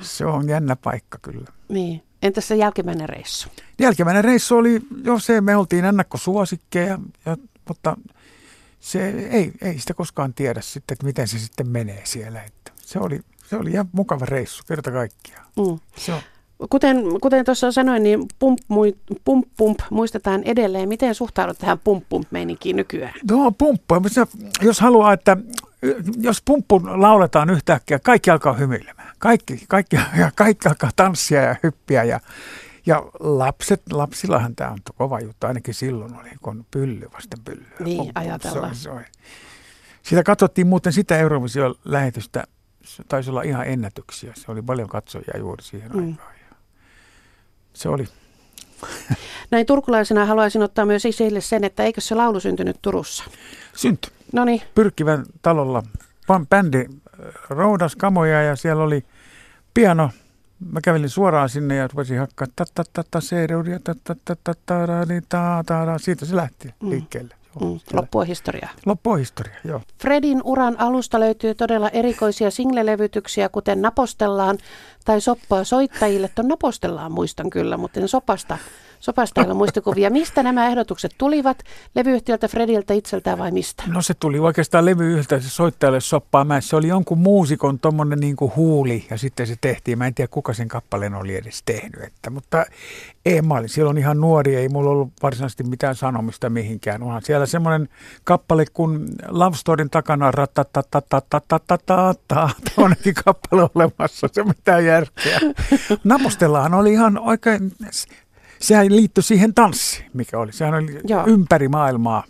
Se 0.00 0.26
on 0.26 0.48
jännä 0.48 0.76
paikka 0.76 1.18
kyllä. 1.22 1.52
Niin. 1.68 2.02
Entäs 2.22 2.48
se 2.48 2.56
jälkimmäinen 2.56 3.08
reissu? 3.08 3.48
Jälkimmäinen 3.78 4.24
reissu 4.24 4.56
oli, 4.56 4.80
jo 5.04 5.18
se, 5.18 5.40
me 5.40 5.56
oltiin 5.56 5.84
ennakkosuosikkeja, 5.84 6.98
ja, 7.26 7.36
mutta 7.68 7.96
se 8.80 9.08
ei, 9.08 9.52
ei 9.62 9.78
sitä 9.78 9.94
koskaan 9.94 10.34
tiedä 10.34 10.60
sitten, 10.60 10.94
että 10.94 11.06
miten 11.06 11.28
se 11.28 11.38
sitten 11.38 11.68
menee 11.68 12.00
siellä. 12.04 12.42
Että 12.42 12.72
se, 12.76 12.98
oli, 12.98 13.20
se 13.46 13.56
oli 13.56 13.70
ihan 13.70 13.88
mukava 13.92 14.26
reissu, 14.26 14.62
kerta 14.68 14.90
kaikkiaan. 14.90 15.46
Mm. 15.56 15.78
Se 15.96 16.12
on. 16.12 16.20
Kuten, 16.70 17.04
kuten 17.20 17.44
tuossa 17.44 17.72
sanoin, 17.72 18.02
niin 18.02 18.26
pump, 18.38 18.58
pump, 19.24 19.48
pump 19.56 19.78
muistetaan 19.90 20.42
edelleen. 20.42 20.88
Miten 20.88 21.14
suhtaudut 21.14 21.58
tähän 21.58 21.78
pump, 21.78 22.04
pump 22.08 22.26
meininkiin 22.30 22.76
nykyään? 22.76 23.14
No 23.30 23.52
pumppu. 23.58 23.94
Jos 24.62 24.80
haluaa, 24.80 25.12
että 25.12 25.36
jos 26.20 26.42
pumppu 26.44 26.80
lauletaan 26.84 27.50
yhtäkkiä, 27.50 27.98
kaikki 27.98 28.30
alkaa 28.30 28.52
hymyilemään. 28.52 29.12
Kaikki, 29.18 29.64
kaikki, 29.68 29.96
ja 29.96 30.30
kaikki 30.34 30.68
alkaa 30.68 30.90
tanssia 30.96 31.42
ja 31.42 31.56
hyppiä 31.62 32.04
ja, 32.04 32.20
ja 32.86 33.02
lapset, 33.20 33.82
lapsillahan 33.92 34.56
tämä 34.56 34.70
on 34.70 34.78
kova 34.94 35.20
juttu, 35.20 35.46
ainakin 35.46 35.74
silloin 35.74 36.20
oli, 36.20 36.30
kun 36.42 36.66
pylly 36.70 37.08
vasten 37.14 37.40
pylly. 37.44 37.66
Niin, 37.80 38.12
ajatellaan. 38.14 38.74
Se 38.74 38.90
oli, 38.90 39.02
Sitä 40.02 40.22
katsottiin 40.22 40.66
muuten 40.66 40.92
sitä 40.92 41.18
Eurovision 41.18 41.74
lähetystä, 41.84 42.44
se 42.84 43.04
taisi 43.08 43.30
olla 43.30 43.42
ihan 43.42 43.66
ennätyksiä. 43.66 44.32
Se 44.36 44.52
oli 44.52 44.62
paljon 44.62 44.88
katsojia 44.88 45.38
juuri 45.38 45.62
siihen 45.62 45.92
mm. 45.92 46.08
aikaan. 46.08 46.37
Se 47.72 47.88
oli. 47.88 48.04
Näin 49.50 49.66
turkulaisena 49.66 50.26
haluaisin 50.26 50.62
ottaa 50.62 50.86
myös 50.86 51.06
esille 51.06 51.40
sen, 51.40 51.64
että 51.64 51.82
eikö 51.82 52.00
se 52.00 52.14
laulu 52.14 52.40
syntynyt 52.40 52.76
Turussa? 52.82 53.24
Synty. 53.76 54.10
No 54.32 54.44
niin. 54.44 54.62
Pyrkivän 54.74 55.24
talolla 55.42 55.82
bändi 56.50 56.84
roudas 57.48 57.96
kamoja 57.96 58.42
ja 58.42 58.56
siellä 58.56 58.82
oli 58.82 59.04
piano. 59.74 60.10
Mä 60.72 60.80
kävelin 60.80 61.10
suoraan 61.10 61.48
sinne 61.48 61.76
ja 61.76 61.88
rupesin 61.88 62.18
hakkaa 62.18 62.48
ta 62.56 62.64
ta 62.74 62.84
ta 62.92 63.02
ta 63.10 63.20
ta 63.84 63.94
ta 63.94 64.14
ta 64.14 64.34
ta 64.34 64.54
ta 64.56 64.86
ta 65.28 65.64
ta 65.66 65.98
Siitä 65.98 66.24
se 66.26 66.36
lähti 66.36 66.74
liikkeelle. 66.80 67.34
Mm, 67.34 67.47
loppua 67.92 68.24
historiaa. 68.24 68.70
Loppua 68.86 69.16
historiaa, 69.16 69.58
joo. 69.64 69.80
Fredin 70.00 70.40
uran 70.44 70.80
alusta 70.80 71.20
löytyy 71.20 71.54
todella 71.54 71.88
erikoisia 71.88 72.50
singlelevytyksiä, 72.50 73.48
kuten 73.48 73.82
Napostellaan 73.82 74.58
tai 75.04 75.20
Soppaa 75.20 75.64
soittajille. 75.64 76.30
Tuon 76.34 76.48
Napostellaan 76.48 77.12
muistan 77.12 77.50
kyllä, 77.50 77.76
mutta 77.76 78.00
en 78.00 78.08
Sopasta 78.08 78.58
Sopasta 79.00 79.40
ei 79.40 79.54
muistikuvia. 79.54 80.10
Mistä 80.10 80.42
nämä 80.42 80.66
ehdotukset 80.66 81.14
tulivat? 81.18 81.62
Levyyhtiöltä, 81.94 82.48
Frediltä 82.48 82.94
itseltään 82.94 83.38
vai 83.38 83.50
mistä? 83.50 83.82
No 83.86 84.02
se 84.02 84.14
tuli 84.14 84.38
oikeastaan 84.38 84.84
levyyhtiöltä 84.84 85.44
se 85.44 85.50
soittajalle 85.50 86.00
soppaa. 86.00 86.44
Mä, 86.44 86.60
se 86.60 86.76
oli 86.76 86.88
jonkun 86.88 87.18
muusikon 87.18 87.78
tuommoinen 87.78 88.20
niin 88.20 88.36
huuli 88.56 89.06
ja 89.10 89.18
sitten 89.18 89.46
se 89.46 89.56
tehtiin. 89.60 89.98
Mä 89.98 90.06
en 90.06 90.14
tiedä 90.14 90.28
kuka 90.30 90.52
sen 90.52 90.68
kappaleen 90.68 91.14
oli 91.14 91.36
edes 91.36 91.62
tehnyt. 91.62 92.02
Että, 92.02 92.30
mutta 92.30 92.64
ei, 93.24 93.42
mä 93.42 93.54
olin 93.54 93.68
silloin 93.68 93.98
ihan 93.98 94.20
nuori, 94.20 94.56
ei 94.56 94.68
mulla 94.68 94.90
ollut 94.90 95.12
varsinaisesti 95.22 95.64
mitään 95.64 95.96
sanomista 95.96 96.50
mihinkään. 96.50 97.02
Onhan 97.02 97.22
siellä 97.22 97.46
semmoinen 97.46 97.88
kappale 98.24 98.64
kun 98.72 99.08
Love 99.28 99.56
Storyn 99.56 99.90
takana 99.90 100.30
ratatatatatatatatata, 100.30 102.50
onnekin 102.76 103.14
kappale 103.24 103.70
olemassa, 103.74 104.28
se 104.32 104.44
mitään 104.44 104.84
järkeä. 104.84 105.40
Napostellaan 106.04 106.74
oli 106.74 106.92
ihan 106.92 107.18
oikein 107.18 107.72
sehän 108.60 108.96
liittyi 108.96 109.22
siihen 109.22 109.54
tanssiin, 109.54 110.10
mikä 110.14 110.38
oli. 110.38 110.52
Sehän 110.52 110.74
oli 110.74 111.00
Joo. 111.04 111.26
ympäri 111.26 111.68
maailmaa. 111.68 112.24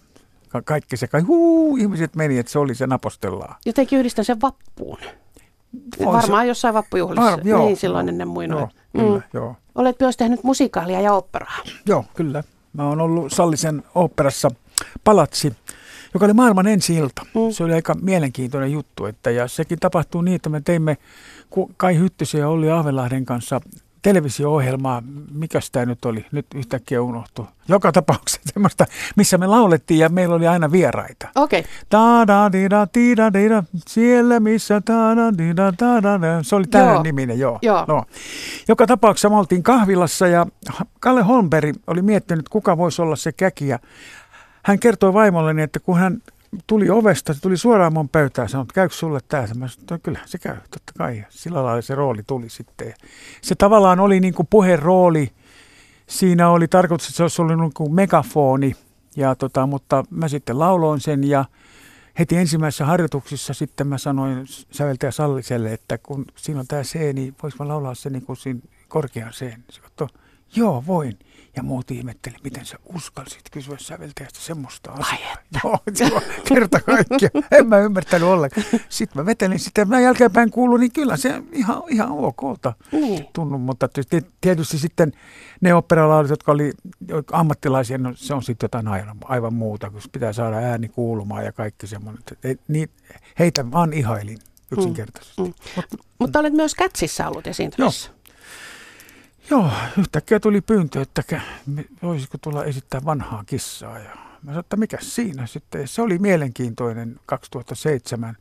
Kaikki 0.65 0.97
se, 0.97 1.07
kaikki, 1.07 1.27
huu, 1.27 1.77
ihmiset 1.77 2.17
meni, 2.17 2.39
että 2.39 2.53
se 2.53 2.59
oli 2.59 2.75
se 2.75 2.87
napostellaan. 2.87 3.55
Jotenkin 3.67 3.99
yhdistän 3.99 4.25
sen 4.25 4.41
vappuun. 4.41 4.99
Voi 5.99 6.13
Varmaan 6.13 6.45
se, 6.45 6.49
jossain 6.49 6.75
vappujuhlissa. 6.75 7.31
Var, 7.31 7.41
joo, 7.45 7.65
niin 7.65 7.77
silloin 7.77 8.09
ennen 8.09 8.29
muinoin. 8.29 8.61
Joo, 8.61 9.05
kyllä, 9.05 9.19
mm. 9.19 9.23
joo. 9.35 9.57
Olet 9.75 10.01
myös 10.01 10.17
tehnyt 10.17 10.45
musikaalia 10.45 11.01
ja 11.01 11.13
operaa. 11.13 11.59
Joo, 11.87 12.05
kyllä. 12.15 12.43
Mä 12.73 12.89
oon 12.89 13.01
ollut 13.01 13.33
Sallisen 13.33 13.83
operassa 13.95 14.51
Palatsi, 15.05 15.57
joka 16.15 16.27
oli 16.27 16.33
maailman 16.33 16.67
ensi 16.67 16.95
ilta. 16.95 17.23
Mm. 17.35 17.51
Se 17.51 17.65
oli 17.65 17.73
aika 17.73 17.95
mielenkiintoinen 17.95 18.73
juttu. 18.73 19.07
Että, 19.07 19.31
ja 19.31 19.49
sekin 19.49 19.79
tapahtuu 19.79 20.23
niin, 20.23 20.35
että 20.35 20.49
me 20.49 20.61
teimme 20.61 20.97
Kai 21.77 21.99
Hyttysen 21.99 22.41
ja 22.41 22.49
Olli 22.49 22.71
Ahvelahden 22.71 23.25
kanssa 23.25 23.61
televisio-ohjelmaa, 24.09 25.03
mikä 25.33 25.59
tämä 25.73 25.87
nyt 25.87 26.05
oli, 26.05 26.27
nyt 26.33 26.47
yhtäkkiä 26.55 27.03
unohtu. 27.03 27.47
Joka 27.69 27.93
tapauksessa 27.93 28.41
semmoista, 28.53 28.87
missä 29.17 29.39
me 29.39 29.47
laulettiin 29.47 30.01
ja 30.01 30.09
meillä 30.09 30.35
oli 30.35 30.47
aina 30.47 30.73
vieraita. 30.73 31.29
Okei. 31.35 31.61
Okay. 31.61 31.73
Da 31.91 32.27
da 32.27 32.51
siellä 33.87 34.41
missä 34.41 34.83
da 34.87 35.17
da 35.17 35.33
da 35.57 36.03
da 36.03 36.21
da 36.21 36.43
Se 36.43 36.57
oli 36.57 36.67
tämä 36.67 37.03
niminen, 37.03 37.39
joo. 37.39 37.59
joo. 37.63 37.85
No. 37.89 38.05
Joka 38.69 38.87
tapauksessa 38.87 39.29
me 39.29 39.37
oltiin 39.37 39.63
kahvilassa 39.63 40.27
ja 40.27 40.47
Kalle 41.01 41.23
Holmberg 41.23 41.77
oli 41.87 42.03
miettinyt, 42.03 42.49
kuka 42.49 42.77
voisi 42.77 43.03
olla 43.03 43.17
se 43.17 43.33
käki. 43.33 43.69
Ja 43.69 43.79
hän 44.63 44.79
kertoi 44.79 45.13
vaimolleni, 45.15 45.63
että 45.63 45.81
kun 45.81 45.99
hän 45.99 46.23
tuli 46.67 46.91
ovesta, 46.91 47.35
se 47.35 47.41
tuli 47.41 47.57
suoraan 47.57 47.93
mun 47.93 48.09
pöytään 48.09 48.49
sanoi, 48.49 48.63
että 48.63 48.75
käykö 48.75 48.95
sulle 48.95 49.21
tämä? 49.29 49.43
Mä 49.43 49.49
sanoin, 49.49 49.71
että 49.81 49.99
kyllä 49.99 50.19
se 50.27 50.39
käy, 50.39 50.57
totta 50.57 50.93
kai. 50.99 51.19
Ja 51.19 51.25
sillä 51.29 51.65
lailla 51.65 51.83
se 51.83 51.95
rooli 51.95 52.23
tuli 52.27 52.49
sitten. 52.49 52.95
Se 53.43 53.55
tavallaan 53.55 54.01
oli 54.01 54.21
niin 54.21 54.35
kuin 54.35 54.47
puheen 54.51 54.79
rooli. 54.79 55.31
Siinä 56.07 56.51
oli 56.51 56.69
tarkoitus, 56.69 57.07
että 57.07 57.17
se 57.17 57.23
olisi 57.23 57.43
ollut 57.43 57.59
niin 57.59 57.75
kuin 57.75 57.95
megafoni, 57.95 58.77
ja 59.17 59.35
tota, 59.35 59.67
mutta 59.67 60.05
mä 60.11 60.29
sitten 60.29 60.59
lauloin 60.59 61.01
sen 61.01 61.25
ja 61.25 61.45
heti 62.19 62.37
ensimmäisessä 62.37 62.85
harjoituksissa 62.85 63.55
sitten 63.55 63.87
mä 63.87 63.99
sanoin 63.99 64.47
säveltäjä 64.71 65.11
Salliselle, 65.11 65.73
että 65.73 65.99
kun 65.99 66.25
siinä 66.37 66.61
on 66.61 66.67
tämä 66.67 66.83
C, 66.83 67.13
niin 67.13 67.37
vois 67.43 67.59
mä 67.59 67.69
laulaa 67.69 67.95
se 67.95 68.11
niin 68.11 68.23
kuin 68.23 68.37
siinä 68.37 68.61
korkean 68.89 69.33
C. 69.33 69.53
Se 69.71 69.81
katsoi, 69.81 70.09
joo 70.57 70.85
voin. 70.87 71.19
Ja 71.59 71.63
muut 71.63 71.91
ihmetteli, 71.91 72.37
miten 72.45 72.67
sä 72.67 72.79
uskalsit 72.95 73.43
kysyä 73.51 73.77
säveltäjästä 73.79 74.39
semmoista 74.41 74.93
asiaa. 74.93 75.37
Joo, 75.65 75.79
joo, 76.01 76.23
kerta 76.49 76.81
kaikkia. 76.81 77.29
En 77.51 77.69
mä 77.69 77.79
ymmärtänyt 77.79 78.29
ollenkaan. 78.29 78.67
Sitten 78.89 79.23
mä 79.23 79.27
vetelin 79.27 79.59
sitä, 79.59 79.85
mä 79.85 80.01
jälkeenpäin 80.01 80.51
kuulun, 80.51 80.81
niin 80.81 80.93
kyllä 80.93 81.17
se 81.17 81.43
ihan, 81.53 81.83
ihan 81.89 82.11
okolta 82.11 82.73
niin. 82.93 83.27
tunnu. 83.33 83.59
Mutta 83.59 83.89
tietysti 84.41 84.79
sitten 84.79 85.13
ne 85.61 85.75
operalaulut, 85.75 86.31
jotka 86.31 86.53
oli 86.53 86.73
ammattilaisia, 87.33 87.99
no 87.99 88.13
se 88.15 88.35
on 88.35 88.43
sitten 88.43 88.65
jotain 88.65 88.89
aivan, 88.89 89.17
aivan 89.25 89.55
muuta, 89.55 89.91
kun 89.91 90.01
pitää 90.13 90.33
saada 90.33 90.57
ääni 90.57 90.89
kuulumaan 90.89 91.45
ja 91.45 91.53
kaikki 91.53 91.87
semmoinen. 91.87 92.23
Niin, 92.69 92.91
heitä 93.39 93.71
vaan 93.71 93.93
ihailin 93.93 94.39
yksinkertaisesti. 94.73 95.43
Mm, 95.43 95.49
mm. 95.49 95.55
Mutta, 95.77 95.97
Mutta 96.19 96.39
olet 96.39 96.53
myös 96.53 96.75
Kätsissä 96.75 97.29
ollut 97.29 97.47
esiintymässä. 97.47 98.11
Joo. 98.11 98.18
Joo, 99.51 99.71
yhtäkkiä 99.99 100.41
tuli 100.41 100.61
pyyntö, 100.61 101.03
että 101.03 101.41
voisiko 102.03 102.39
tulla 102.39 102.65
esittää 102.65 103.05
vanhaa 103.05 103.45
kissaa. 103.47 103.99
Ja 103.99 104.11
mä 104.43 104.47
sanoin, 104.47 104.61
että 104.61 104.77
mikä 104.77 104.99
siinä 105.01 105.47
sitten. 105.47 105.89
Se 105.89 106.03
oli 106.03 106.19
mielenkiintoinen 106.19 107.17
2007. 107.27 108.37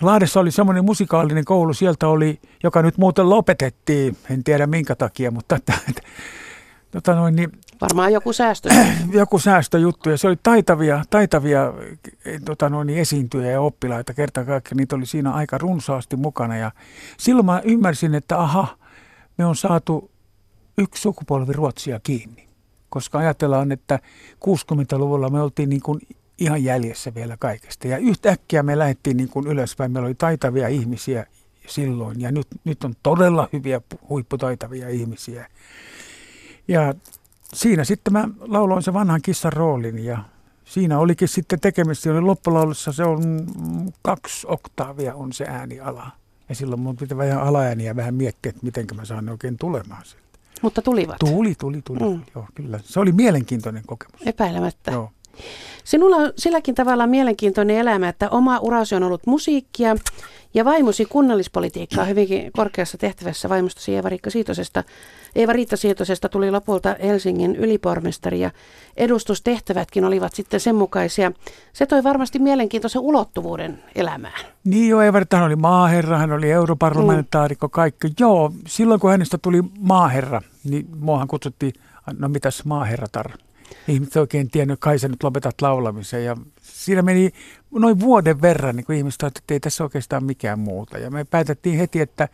Lahdessa 0.00 0.40
oli 0.40 0.50
semmoinen 0.50 0.84
musikaalinen 0.84 1.44
koulu, 1.44 1.74
sieltä 1.74 2.08
oli, 2.08 2.40
joka 2.62 2.82
nyt 2.82 2.98
muuten 2.98 3.30
lopetettiin, 3.30 4.16
en 4.30 4.44
tiedä 4.44 4.66
minkä 4.66 4.94
takia, 4.94 5.30
mutta 5.30 5.56
että, 5.56 5.72
että, 5.88 6.02
tota 6.90 7.14
noin, 7.14 7.36
niin, 7.36 7.52
Varmaan 7.80 8.12
joku 8.12 8.32
säästö. 8.32 8.68
joku 9.12 9.38
säästöjuttu, 9.38 10.10
ja 10.10 10.18
se 10.18 10.28
oli 10.28 10.36
taitavia, 10.42 11.04
taitavia 11.10 11.72
tota 12.44 12.68
noin, 12.68 12.86
niin 12.86 12.98
esiintyjä 12.98 13.50
ja 13.50 13.60
oppilaita 13.60 14.14
kerta 14.14 14.44
kaikkiaan, 14.44 14.76
niitä 14.76 14.96
oli 14.96 15.06
siinä 15.06 15.32
aika 15.32 15.58
runsaasti 15.58 16.16
mukana, 16.16 16.56
ja 16.56 16.70
silloin 17.18 17.46
mä 17.46 17.62
ymmärsin, 17.64 18.14
että 18.14 18.38
aha, 18.38 18.77
me 19.38 19.46
on 19.46 19.56
saatu 19.56 20.10
yksi 20.78 21.02
sukupolvi 21.02 21.52
Ruotsia 21.52 22.00
kiinni. 22.00 22.48
Koska 22.88 23.18
ajatellaan, 23.18 23.72
että 23.72 23.98
60-luvulla 24.34 25.30
me 25.30 25.42
oltiin 25.42 25.68
niin 25.68 25.82
kuin 25.82 26.00
ihan 26.38 26.64
jäljessä 26.64 27.14
vielä 27.14 27.36
kaikesta. 27.36 27.88
Ja 27.88 27.98
yhtäkkiä 27.98 28.62
me 28.62 28.78
lähdettiin 28.78 29.16
niin 29.16 29.28
kuin 29.28 29.46
ylöspäin. 29.46 29.92
Meillä 29.92 30.06
oli 30.06 30.14
taitavia 30.14 30.68
ihmisiä 30.68 31.26
silloin 31.66 32.20
ja 32.20 32.32
nyt, 32.32 32.46
nyt 32.64 32.84
on 32.84 32.94
todella 33.02 33.48
hyviä 33.52 33.80
huipputaitavia 34.08 34.88
ihmisiä. 34.88 35.46
Ja 36.68 36.94
siinä 37.54 37.84
sitten 37.84 38.12
mä 38.12 38.28
lauloin 38.40 38.82
se 38.82 38.92
vanhan 38.92 39.22
kissan 39.22 39.52
roolin 39.52 40.04
ja 40.04 40.24
siinä 40.64 40.98
olikin 40.98 41.28
sitten 41.28 41.60
tekemistä. 41.60 42.10
Oli 42.10 42.20
loppulaulussa 42.20 42.92
se 42.92 43.04
on 43.04 43.46
kaksi 44.02 44.46
oktaavia 44.50 45.14
on 45.14 45.32
se 45.32 45.44
ääniala. 45.48 46.10
Ja 46.48 46.54
silloin 46.54 46.80
mun 46.80 46.96
pitää 46.96 47.18
vähän 47.18 47.42
alaääniä 47.42 47.96
vähän 47.96 48.14
miettiä, 48.14 48.50
että 48.50 48.62
miten 48.62 48.86
mä 48.94 49.04
saan 49.04 49.24
ne 49.24 49.30
oikein 49.32 49.56
tulemaan 49.56 50.04
sieltä. 50.04 50.28
Mutta 50.62 50.82
tulivat. 50.82 51.16
Tuli, 51.18 51.54
tuli, 51.54 51.82
tuli. 51.84 51.98
Mm. 51.98 52.22
Joo, 52.34 52.46
kyllä. 52.54 52.80
Se 52.84 53.00
oli 53.00 53.12
mielenkiintoinen 53.12 53.82
kokemus. 53.86 54.20
Epäilemättä. 54.26 54.90
Joo. 54.90 55.10
Sinulla 55.88 56.16
on 56.16 56.32
silläkin 56.36 56.74
tavalla 56.74 57.06
mielenkiintoinen 57.06 57.76
elämä, 57.76 58.08
että 58.08 58.30
oma 58.30 58.58
urasi 58.58 58.94
on 58.94 59.02
ollut 59.02 59.26
musiikkia 59.26 59.96
ja 60.54 60.64
vaimosi 60.64 61.04
kunnallispolitiikkaa 61.04 62.04
hyvinkin 62.04 62.52
korkeassa 62.52 62.98
tehtävässä 62.98 63.48
vaimostasi 63.48 63.94
Eeva-Riikka 63.94 64.30
Siitosesta. 64.30 64.84
Eeva-Riitta 65.34 65.76
Siitosesta 65.76 66.28
tuli 66.28 66.50
lopulta 66.50 66.96
Helsingin 67.02 67.56
ylipormestari 67.56 68.40
ja 68.40 68.50
edustustehtävätkin 68.96 70.04
olivat 70.04 70.34
sitten 70.34 70.60
sen 70.60 70.74
mukaisia. 70.74 71.32
Se 71.72 71.86
toi 71.86 72.04
varmasti 72.04 72.38
mielenkiintoisen 72.38 73.02
ulottuvuuden 73.02 73.82
elämään. 73.94 74.46
Niin 74.64 74.88
jo, 74.88 75.00
Eeva-Riitta 75.00 75.44
oli 75.44 75.56
maaherra, 75.56 76.18
hän 76.18 76.32
oli 76.32 76.50
europarlamentaarikko, 76.50 77.66
mm. 77.66 77.70
kaikki. 77.70 78.08
Joo, 78.20 78.52
silloin 78.66 79.00
kun 79.00 79.10
hänestä 79.10 79.38
tuli 79.38 79.62
maaherra, 79.78 80.42
niin 80.64 80.86
muahan 81.00 81.28
kutsuttiin, 81.28 81.72
no 82.18 82.28
mitäs 82.28 82.64
maaherratar? 82.64 83.30
Ihmiset 83.88 84.16
oikein 84.16 84.50
tiennyt, 84.50 84.80
kai 84.80 84.98
sä 84.98 85.08
nyt 85.08 85.22
lopetat 85.22 85.62
laulamisen. 85.62 86.24
Ja 86.24 86.36
siinä 86.62 87.02
meni 87.02 87.30
noin 87.70 88.00
vuoden 88.00 88.42
verran, 88.42 88.76
niin 88.76 88.84
kun 88.84 88.94
ihmiset 88.94 89.22
että 89.22 89.54
ei 89.54 89.60
tässä 89.60 89.84
oikeastaan 89.84 90.24
mikään 90.24 90.58
muuta. 90.58 90.98
Ja 90.98 91.10
me 91.10 91.24
päätettiin 91.24 91.78
heti, 91.78 92.00
että, 92.00 92.28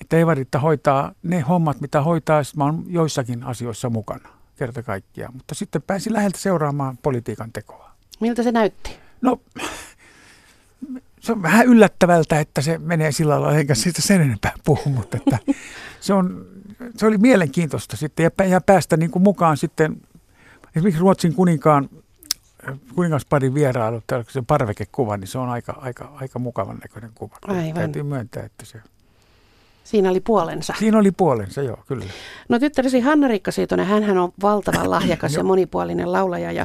että 0.00 0.16
Evaritta 0.16 0.58
hoitaa 0.58 1.12
ne 1.22 1.40
hommat, 1.40 1.80
mitä 1.80 2.02
hoitaa, 2.02 2.42
mä 2.56 2.64
oon 2.64 2.84
joissakin 2.88 3.42
asioissa 3.42 3.90
mukana, 3.90 4.28
kerta 4.56 4.82
kaikkiaan. 4.82 5.34
Mutta 5.34 5.54
sitten 5.54 5.82
pääsin 5.82 6.12
läheltä 6.12 6.38
seuraamaan 6.38 6.98
politiikan 7.02 7.52
tekoa. 7.52 7.90
Miltä 8.20 8.42
se 8.42 8.52
näytti? 8.52 8.90
No, 9.20 9.40
se 11.20 11.32
on 11.32 11.42
vähän 11.42 11.66
yllättävältä, 11.66 12.40
että 12.40 12.60
se 12.60 12.78
menee 12.78 13.12
sillä 13.12 13.40
lailla, 13.40 13.58
eikä 13.58 13.74
siitä 13.74 14.02
sen 14.02 14.20
enempää 14.20 14.52
puhu, 14.64 14.90
mutta 14.90 15.16
että 15.16 15.38
se, 16.00 16.14
on, 16.14 16.46
se 16.96 17.06
oli 17.06 17.18
mielenkiintoista 17.18 17.96
sitten 17.96 18.24
ja, 18.24 18.44
ja 18.44 18.60
päästä 18.60 18.96
niin 18.96 19.10
kuin 19.10 19.22
mukaan 19.22 19.56
sitten 19.56 19.96
Esimerkiksi 20.76 21.00
Ruotsin 21.00 21.34
kuninkaan 21.34 21.88
kuningasparin 22.94 23.54
vierailu, 23.54 24.02
se 24.28 24.42
parvekekuva, 24.46 25.16
niin 25.16 25.28
se 25.28 25.38
on 25.38 25.48
aika, 25.48 25.72
aika, 25.72 26.12
aika 26.14 26.38
mukavan 26.38 26.78
näköinen 26.82 27.10
kuva. 27.14 27.36
Aivan. 27.46 27.74
Täytyy 27.74 28.02
myöntää, 28.02 28.44
että 28.44 28.64
se... 28.64 28.78
Siinä 29.84 30.10
oli 30.10 30.20
puolensa. 30.20 30.74
Siinä 30.78 30.98
oli 30.98 31.10
puolensa, 31.10 31.62
joo, 31.62 31.78
kyllä. 31.86 32.04
No 32.48 32.58
tyttäresi 32.58 33.00
Hanna-Riikka 33.00 33.50
Siitonen, 33.50 33.86
hän 33.86 34.18
on 34.18 34.32
valtavan 34.42 34.90
lahjakas 34.96 35.34
ja 35.34 35.44
monipuolinen 35.44 36.12
laulaja 36.12 36.52
ja 36.52 36.64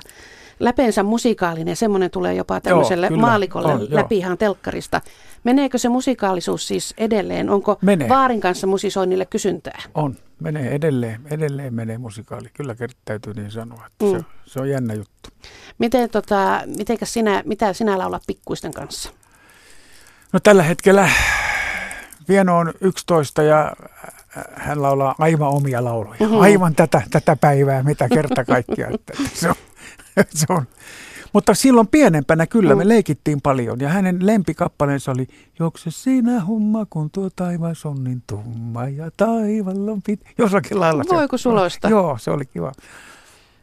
läpeensä 0.62 1.04
musikaalinen, 1.04 1.76
semmoinen 1.76 2.12
tulee 2.12 2.34
jopa 2.34 2.62
tämmöiselle 2.62 3.08
Joo, 3.08 3.20
maalikolle 3.20 3.74
on, 3.74 3.88
läpi 3.90 4.18
ihan 4.18 4.38
telkkarista. 4.38 5.02
Meneekö 5.44 5.78
se 5.78 5.90
musikaalisuus 5.90 6.68
siis 6.68 6.94
edelleen? 6.98 7.50
Onko 7.50 7.78
menee. 7.82 8.10
Vaarin 8.10 8.42
kanssa 8.42 8.68
musisoinnille 8.68 9.26
kysyntää? 9.26 9.82
On, 9.96 10.16
menee 10.40 10.76
edelleen, 10.76 11.22
edelleen 11.32 11.74
menee 11.74 11.98
musikaali. 11.98 12.50
Kyllä 12.54 12.76
täytyy 13.06 13.34
niin 13.34 13.52
sanoa, 13.52 13.86
että 13.88 14.06
mm. 14.06 14.12
se, 14.12 14.26
se 14.46 14.60
on 14.60 14.70
jännä 14.70 14.94
juttu. 14.94 15.30
Miten, 15.78 16.10
tota, 16.10 16.62
sinä, 17.04 17.44
mitä 17.46 17.74
sinä 17.74 17.98
laulat 17.98 18.24
pikkuisten 18.28 18.74
kanssa? 18.74 19.10
No 20.34 20.40
tällä 20.40 20.64
hetkellä 20.64 21.10
Vieno 22.28 22.58
on 22.58 22.74
11 22.82 23.44
ja 23.44 23.74
hän 24.54 24.82
laulaa 24.82 25.16
aivan 25.20 25.50
omia 25.50 25.84
lauluja. 25.84 26.20
Mm-hmm. 26.20 26.40
Aivan 26.40 26.76
tätä, 26.76 27.02
tätä 27.12 27.36
päivää, 27.36 27.84
mitä 27.84 28.10
kerta 28.10 28.46
kaikkiaan. 28.46 28.94
se 29.34 29.50
on, 29.50 29.56
se 30.40 30.46
on. 30.50 30.66
Mutta 31.34 31.54
silloin 31.54 31.88
pienempänä 31.88 32.48
kyllä 32.48 32.76
me 32.76 32.84
mm. 32.84 32.90
leikittiin 32.90 33.42
paljon 33.42 33.80
ja 33.80 33.90
hänen 33.90 34.26
lempikappaleensa 34.26 35.12
oli 35.12 35.28
Jokse 35.60 35.92
sinä 35.92 36.46
humma, 36.46 36.86
kun 36.90 37.10
tuo 37.12 37.30
taivas 37.36 37.86
on 37.86 38.04
niin 38.04 38.24
tumma 38.28 38.88
ja 38.88 39.12
taivalla 39.18 39.92
on 39.92 40.02
pit... 40.02 40.22
Jossakin 40.38 40.80
lailla. 40.80 41.04
Voiko 41.10 41.38
sulosta? 41.38 41.90
Joo, 41.90 42.18
se 42.18 42.32
oli 42.32 42.46
kiva. 42.46 42.72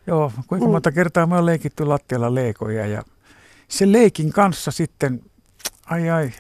Joo, 0.06 0.32
kuinka 0.46 0.66
mm. 0.66 0.72
monta 0.72 0.92
kertaa 0.92 1.26
me 1.26 1.37
on 1.37 1.46
leikitty 1.46 1.84
lattialla 1.84 2.34
leikoja 2.34 2.87
ja 2.87 3.02
se 3.68 3.92
leikin 3.92 4.32
kanssa 4.32 4.70
sitten, 4.70 5.22
ai 5.87 6.11
ai, 6.11 6.30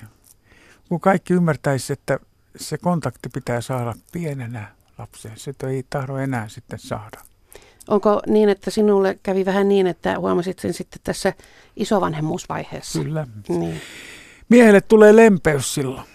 kun 0.88 1.00
kaikki 1.00 1.34
ymmärtäisi, 1.34 1.92
että 1.92 2.18
se 2.56 2.78
kontakti 2.78 3.28
pitää 3.28 3.60
saada 3.60 3.94
pienenä 4.12 4.68
lapseen, 4.98 5.38
se 5.38 5.54
ei 5.66 5.84
tahdo 5.90 6.16
enää 6.16 6.48
sitten 6.48 6.78
saada. 6.78 7.27
Onko 7.88 8.22
niin, 8.26 8.48
että 8.48 8.70
sinulle 8.70 9.18
kävi 9.22 9.44
vähän 9.44 9.68
niin, 9.68 9.86
että 9.86 10.18
huomasit 10.18 10.58
sen 10.58 10.74
sitten 10.74 11.00
tässä 11.04 11.32
isovanhemmuusvaiheessa? 11.76 13.02
Kyllä. 13.02 13.26
Niin. 13.48 13.80
Miehelle 14.48 14.80
tulee 14.80 15.16
lempeys 15.16 15.74
silloin. 15.74 16.06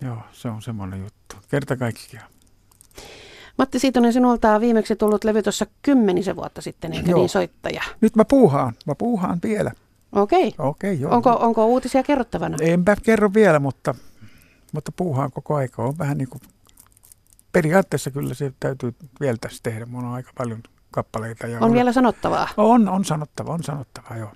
Joo, 0.00 0.18
se 0.32 0.48
on 0.48 0.62
semmoinen 0.62 1.00
juttu. 1.00 1.36
Kerta 1.48 1.76
kaikkiaan. 1.76 2.32
Matti 3.58 3.78
Siitonen, 3.78 4.12
sinulta 4.12 4.54
on 4.54 4.60
viimeksi 4.60 4.96
tullut 4.96 5.24
levy 5.24 5.42
tuossa 5.42 5.66
kymmenisen 5.82 6.36
vuotta 6.36 6.60
sitten, 6.60 6.92
eikö 6.92 7.10
Joo. 7.10 7.18
niin 7.18 7.28
soittaja? 7.28 7.82
Nyt 8.00 8.16
mä 8.16 8.24
puuhaan. 8.24 8.74
Mä 8.86 8.94
puuhaan 8.94 9.38
vielä. 9.42 9.72
Okei. 10.12 10.48
Okay. 10.48 10.68
Okay, 10.68 10.92
joo. 10.92 11.14
Onko, 11.14 11.30
onko 11.30 11.66
uutisia 11.66 12.02
kerrottavana? 12.02 12.56
Enpä 12.60 12.96
kerro 13.02 13.30
vielä, 13.34 13.58
mutta, 13.58 13.94
mutta 14.72 14.92
puuhaan 14.96 15.32
koko 15.32 15.54
aika. 15.54 15.82
On 15.82 15.98
vähän 15.98 16.18
niin 16.18 16.28
kuin, 16.28 16.42
periaatteessa 17.52 18.10
kyllä 18.10 18.34
se 18.34 18.52
täytyy 18.60 18.94
vielä 19.20 19.36
tässä 19.40 19.60
tehdä. 19.62 19.86
Mulla 19.86 20.08
on 20.08 20.14
aika 20.14 20.30
paljon 20.38 20.62
kappaleita. 20.92 21.46
Ja 21.46 21.58
on, 21.60 21.72
vielä 21.72 21.92
sanottavaa? 21.92 22.48
On, 22.56 22.88
on 22.88 23.04
sanottava, 23.04 23.52
on 23.52 23.62
sanottavaa, 23.62 24.16
joo. 24.16 24.30